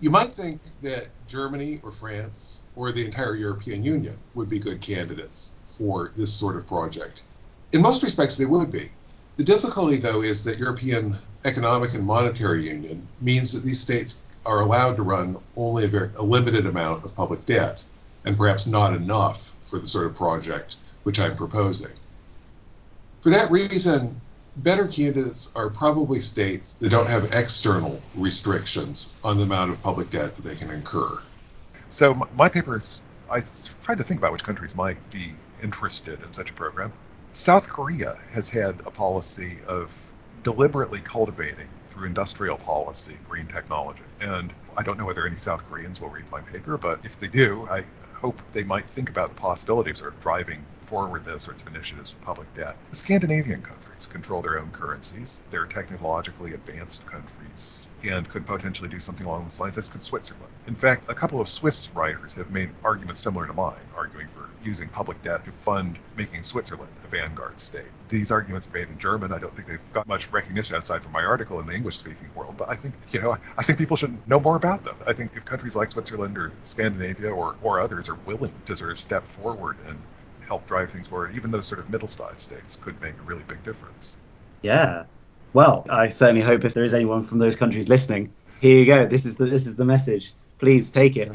You 0.00 0.10
might 0.10 0.34
think 0.34 0.60
that 0.82 1.08
Germany 1.28 1.80
or 1.82 1.90
France 1.90 2.62
or 2.74 2.90
the 2.90 3.04
entire 3.04 3.34
European 3.34 3.84
Union 3.84 4.16
would 4.34 4.48
be 4.48 4.58
good 4.58 4.80
candidates 4.80 5.54
for 5.66 6.10
this 6.16 6.32
sort 6.32 6.56
of 6.56 6.66
project. 6.66 7.22
In 7.72 7.82
most 7.82 8.02
respects, 8.02 8.36
they 8.36 8.46
would 8.46 8.70
be. 8.70 8.90
The 9.36 9.44
difficulty, 9.44 9.98
though, 9.98 10.22
is 10.22 10.44
that 10.44 10.58
European 10.58 11.16
Economic 11.44 11.94
and 11.94 12.04
Monetary 12.04 12.68
Union 12.68 13.06
means 13.20 13.52
that 13.52 13.62
these 13.62 13.80
states 13.80 14.24
are 14.44 14.60
allowed 14.60 14.96
to 14.96 15.02
run 15.02 15.36
only 15.56 15.84
a, 15.84 15.88
very, 15.88 16.10
a 16.16 16.22
limited 16.22 16.66
amount 16.66 17.04
of 17.04 17.14
public 17.14 17.46
debt, 17.46 17.82
and 18.24 18.36
perhaps 18.36 18.66
not 18.66 18.94
enough 18.94 19.52
for 19.62 19.78
the 19.78 19.86
sort 19.86 20.06
of 20.06 20.16
project 20.16 20.76
which 21.04 21.20
I'm 21.20 21.36
proposing. 21.36 21.92
For 23.22 23.30
that 23.30 23.50
reason, 23.50 24.20
better 24.56 24.86
candidates 24.86 25.52
are 25.54 25.68
probably 25.68 26.20
states 26.20 26.74
that 26.74 26.90
don't 26.90 27.08
have 27.08 27.32
external 27.32 28.00
restrictions 28.14 29.14
on 29.22 29.36
the 29.36 29.42
amount 29.42 29.72
of 29.72 29.82
public 29.82 30.10
debt 30.10 30.36
that 30.36 30.42
they 30.42 30.54
can 30.54 30.70
incur. 30.70 31.20
So 31.90 32.14
my, 32.34 32.48
paper 32.48 32.76
is, 32.76 33.02
I 33.30 33.40
tried 33.82 33.98
to 33.98 34.04
think 34.04 34.20
about 34.20 34.32
which 34.32 34.44
countries 34.44 34.74
might 34.74 35.10
be 35.10 35.34
interested 35.62 36.22
in 36.22 36.32
such 36.32 36.50
a 36.50 36.54
program. 36.54 36.92
South 37.32 37.68
Korea 37.68 38.14
has 38.32 38.50
had 38.50 38.80
a 38.86 38.90
policy 38.90 39.58
of 39.66 40.14
deliberately 40.42 41.00
cultivating 41.00 41.68
through 41.86 42.06
industrial 42.06 42.56
policy 42.56 43.16
green 43.28 43.46
technology. 43.46 44.02
And 44.20 44.52
I 44.76 44.82
don't 44.82 44.98
know 44.98 45.04
whether 45.04 45.26
any 45.26 45.36
South 45.36 45.68
Koreans 45.68 46.00
will 46.00 46.08
read 46.08 46.30
my 46.30 46.40
paper, 46.40 46.78
but 46.78 47.00
if 47.04 47.20
they 47.20 47.28
do, 47.28 47.68
I 47.70 47.84
hope 48.20 48.40
they 48.52 48.62
might 48.62 48.84
think 48.84 49.10
about 49.10 49.28
the 49.28 49.40
possibilities 49.40 50.00
of 50.00 50.18
driving 50.20 50.64
forward 50.90 51.22
those 51.24 51.44
sorts 51.44 51.62
of 51.62 51.68
initiatives 51.72 52.12
with 52.12 52.24
public 52.24 52.52
debt. 52.54 52.76
The 52.90 52.96
Scandinavian 52.96 53.62
countries 53.62 54.08
control 54.08 54.42
their 54.42 54.58
own 54.58 54.72
currencies. 54.72 55.42
They're 55.50 55.66
technologically 55.66 56.52
advanced 56.52 57.06
countries 57.06 57.90
and 58.02 58.28
could 58.28 58.44
potentially 58.44 58.88
do 58.88 58.98
something 58.98 59.24
along 59.24 59.44
those 59.44 59.60
lines, 59.60 59.78
as 59.78 59.88
could 59.88 60.02
Switzerland. 60.02 60.52
In 60.66 60.74
fact, 60.74 61.08
a 61.08 61.14
couple 61.14 61.40
of 61.40 61.46
Swiss 61.46 61.94
writers 61.94 62.34
have 62.34 62.50
made 62.50 62.70
arguments 62.82 63.20
similar 63.20 63.46
to 63.46 63.52
mine, 63.52 63.86
arguing 63.96 64.26
for 64.26 64.48
using 64.64 64.88
public 64.88 65.22
debt 65.22 65.44
to 65.44 65.52
fund 65.52 65.96
making 66.16 66.42
Switzerland 66.42 66.90
a 67.04 67.08
vanguard 67.08 67.60
state. 67.60 67.88
These 68.08 68.32
arguments 68.32 68.68
are 68.68 68.72
made 68.72 68.88
in 68.88 68.98
German. 68.98 69.32
I 69.32 69.38
don't 69.38 69.52
think 69.52 69.68
they've 69.68 69.92
got 69.92 70.08
much 70.08 70.32
recognition 70.32 70.74
outside 70.74 71.04
from 71.04 71.12
my 71.12 71.22
article 71.22 71.60
in 71.60 71.66
the 71.66 71.72
English 71.74 71.98
speaking 71.98 72.30
world, 72.34 72.56
but 72.56 72.68
I 72.68 72.74
think, 72.74 72.94
you 73.12 73.22
know, 73.22 73.38
I 73.56 73.62
think 73.62 73.78
people 73.78 73.96
should 73.96 74.28
know 74.28 74.40
more 74.40 74.56
about 74.56 74.82
them. 74.82 74.96
I 75.06 75.12
think 75.12 75.36
if 75.36 75.44
countries 75.44 75.76
like 75.76 75.88
Switzerland 75.88 76.36
or 76.36 76.50
Scandinavia 76.64 77.30
or, 77.30 77.54
or 77.62 77.80
others 77.80 78.08
are 78.08 78.18
willing 78.26 78.52
to 78.66 78.76
sort 78.76 78.90
of 78.90 78.98
step 78.98 79.22
forward 79.22 79.76
and 79.86 79.98
help 80.50 80.66
drive 80.66 80.90
things 80.90 81.06
forward, 81.06 81.36
even 81.36 81.52
those 81.52 81.68
sort 81.68 81.80
of 81.80 81.88
middle-sized 81.90 82.40
states 82.40 82.74
could 82.74 83.00
make 83.00 83.14
a 83.16 83.22
really 83.22 83.44
big 83.46 83.62
difference. 83.62 84.18
Yeah. 84.62 85.04
Well, 85.52 85.86
I 85.88 86.08
certainly 86.08 86.42
hope 86.42 86.64
if 86.64 86.74
there 86.74 86.82
is 86.82 86.92
anyone 86.92 87.22
from 87.22 87.38
those 87.38 87.54
countries 87.54 87.88
listening, 87.88 88.32
here 88.60 88.76
you 88.76 88.86
go. 88.86 89.06
This 89.06 89.26
is 89.26 89.36
the 89.36 89.46
this 89.46 89.66
is 89.68 89.76
the 89.76 89.84
message. 89.84 90.34
Please 90.58 90.90
take 90.90 91.16
it. 91.16 91.30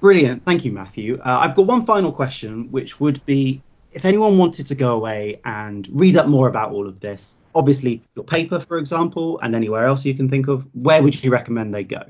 Brilliant. 0.00 0.44
Thank 0.44 0.64
you, 0.64 0.70
Matthew. 0.70 1.18
Uh, 1.18 1.38
I've 1.42 1.56
got 1.56 1.66
one 1.66 1.84
final 1.84 2.12
question, 2.12 2.70
which 2.70 3.00
would 3.00 3.24
be 3.26 3.60
if 3.90 4.04
anyone 4.04 4.38
wanted 4.38 4.68
to 4.68 4.76
go 4.76 4.94
away 4.94 5.40
and 5.44 5.88
read 5.90 6.16
up 6.16 6.28
more 6.28 6.48
about 6.48 6.70
all 6.70 6.86
of 6.86 7.00
this, 7.00 7.36
obviously 7.56 8.02
your 8.14 8.24
paper, 8.24 8.60
for 8.60 8.78
example, 8.78 9.40
and 9.40 9.54
anywhere 9.54 9.86
else 9.86 10.04
you 10.04 10.14
can 10.14 10.28
think 10.28 10.46
of, 10.46 10.66
where 10.74 11.02
would 11.02 11.22
you 11.22 11.30
recommend 11.32 11.74
they 11.74 11.84
go? 11.84 12.04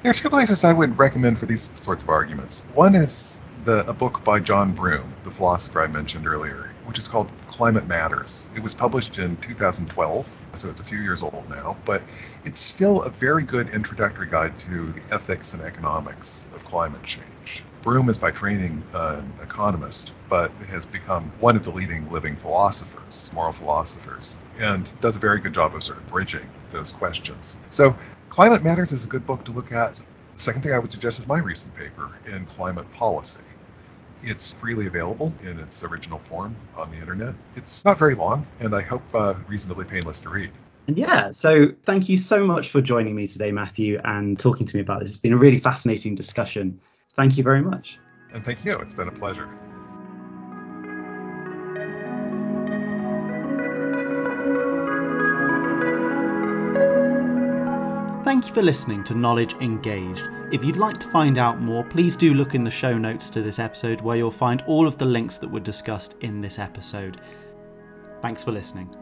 There 0.00 0.10
are 0.10 0.14
two 0.14 0.30
places 0.30 0.62
I 0.62 0.72
would 0.72 0.96
recommend 0.96 1.40
for 1.40 1.46
these 1.46 1.72
sorts 1.80 2.04
of 2.04 2.08
arguments. 2.08 2.64
One 2.72 2.94
is 2.94 3.44
the, 3.64 3.84
a 3.88 3.92
book 3.92 4.22
by 4.22 4.38
John 4.38 4.72
Broome, 4.72 5.12
the 5.24 5.32
philosopher 5.32 5.82
I 5.82 5.88
mentioned 5.88 6.24
earlier, 6.24 6.70
which 6.84 7.00
is 7.00 7.08
called 7.08 7.32
Climate 7.48 7.88
Matters. 7.88 8.48
It 8.54 8.62
was 8.62 8.76
published 8.76 9.18
in 9.18 9.36
2012, 9.38 10.24
so 10.52 10.70
it's 10.70 10.80
a 10.80 10.84
few 10.84 10.98
years 10.98 11.24
old 11.24 11.50
now, 11.50 11.76
but 11.84 12.04
it's 12.44 12.60
still 12.60 13.02
a 13.02 13.10
very 13.10 13.42
good 13.42 13.70
introductory 13.70 14.28
guide 14.28 14.56
to 14.60 14.92
the 14.92 15.02
ethics 15.10 15.54
and 15.54 15.64
economics 15.64 16.48
of 16.54 16.64
climate 16.64 17.02
change. 17.02 17.64
Broome 17.82 18.08
is 18.08 18.18
by 18.18 18.30
training 18.30 18.84
an 18.94 19.32
economist, 19.42 20.14
but 20.28 20.52
has 20.70 20.86
become 20.86 21.32
one 21.40 21.56
of 21.56 21.64
the 21.64 21.72
leading 21.72 22.08
living 22.12 22.36
philosophers, 22.36 23.32
moral 23.34 23.52
philosophers, 23.52 24.38
and 24.60 24.88
does 25.00 25.16
a 25.16 25.18
very 25.18 25.40
good 25.40 25.54
job 25.54 25.74
of 25.74 25.82
sort 25.82 25.98
of 25.98 26.06
bridging 26.06 26.48
those 26.70 26.92
questions. 26.92 27.58
So 27.70 27.96
Climate 28.38 28.62
Matters 28.62 28.92
is 28.92 29.04
a 29.04 29.08
good 29.08 29.26
book 29.26 29.42
to 29.46 29.50
look 29.50 29.72
at. 29.72 29.94
The 29.94 30.40
second 30.40 30.62
thing 30.62 30.72
I 30.72 30.78
would 30.78 30.92
suggest 30.92 31.18
is 31.18 31.26
my 31.26 31.40
recent 31.40 31.74
paper 31.74 32.08
in 32.24 32.46
climate 32.46 32.88
policy. 32.92 33.42
It's 34.22 34.60
freely 34.60 34.86
available 34.86 35.32
in 35.42 35.58
its 35.58 35.82
original 35.82 36.20
form 36.20 36.54
on 36.76 36.92
the 36.92 36.98
internet. 36.98 37.34
It's 37.56 37.84
not 37.84 37.98
very 37.98 38.14
long, 38.14 38.46
and 38.60 38.76
I 38.76 38.82
hope 38.82 39.02
uh, 39.12 39.34
reasonably 39.48 39.86
painless 39.86 40.22
to 40.22 40.28
read. 40.28 40.52
And 40.86 40.96
yeah, 40.96 41.32
so 41.32 41.72
thank 41.82 42.08
you 42.08 42.16
so 42.16 42.44
much 42.46 42.68
for 42.68 42.80
joining 42.80 43.16
me 43.16 43.26
today, 43.26 43.50
Matthew, 43.50 44.00
and 44.04 44.38
talking 44.38 44.68
to 44.68 44.76
me 44.76 44.82
about 44.82 45.00
this. 45.00 45.08
It's 45.08 45.18
been 45.18 45.32
a 45.32 45.36
really 45.36 45.58
fascinating 45.58 46.14
discussion. 46.14 46.80
Thank 47.14 47.38
you 47.38 47.42
very 47.42 47.62
much. 47.62 47.98
And 48.32 48.44
thank 48.44 48.64
you. 48.64 48.78
It's 48.78 48.94
been 48.94 49.08
a 49.08 49.10
pleasure. 49.10 49.48
For 58.58 58.64
listening 58.64 59.04
to 59.04 59.14
Knowledge 59.14 59.54
Engaged. 59.60 60.28
If 60.50 60.64
you'd 60.64 60.76
like 60.76 60.98
to 60.98 61.08
find 61.10 61.38
out 61.38 61.60
more, 61.60 61.84
please 61.84 62.16
do 62.16 62.34
look 62.34 62.56
in 62.56 62.64
the 62.64 62.72
show 62.72 62.98
notes 62.98 63.30
to 63.30 63.40
this 63.40 63.60
episode 63.60 64.00
where 64.00 64.16
you'll 64.16 64.32
find 64.32 64.64
all 64.66 64.88
of 64.88 64.98
the 64.98 65.04
links 65.04 65.36
that 65.36 65.48
were 65.48 65.60
discussed 65.60 66.16
in 66.22 66.40
this 66.40 66.58
episode. 66.58 67.20
Thanks 68.20 68.42
for 68.42 68.50
listening. 68.50 68.92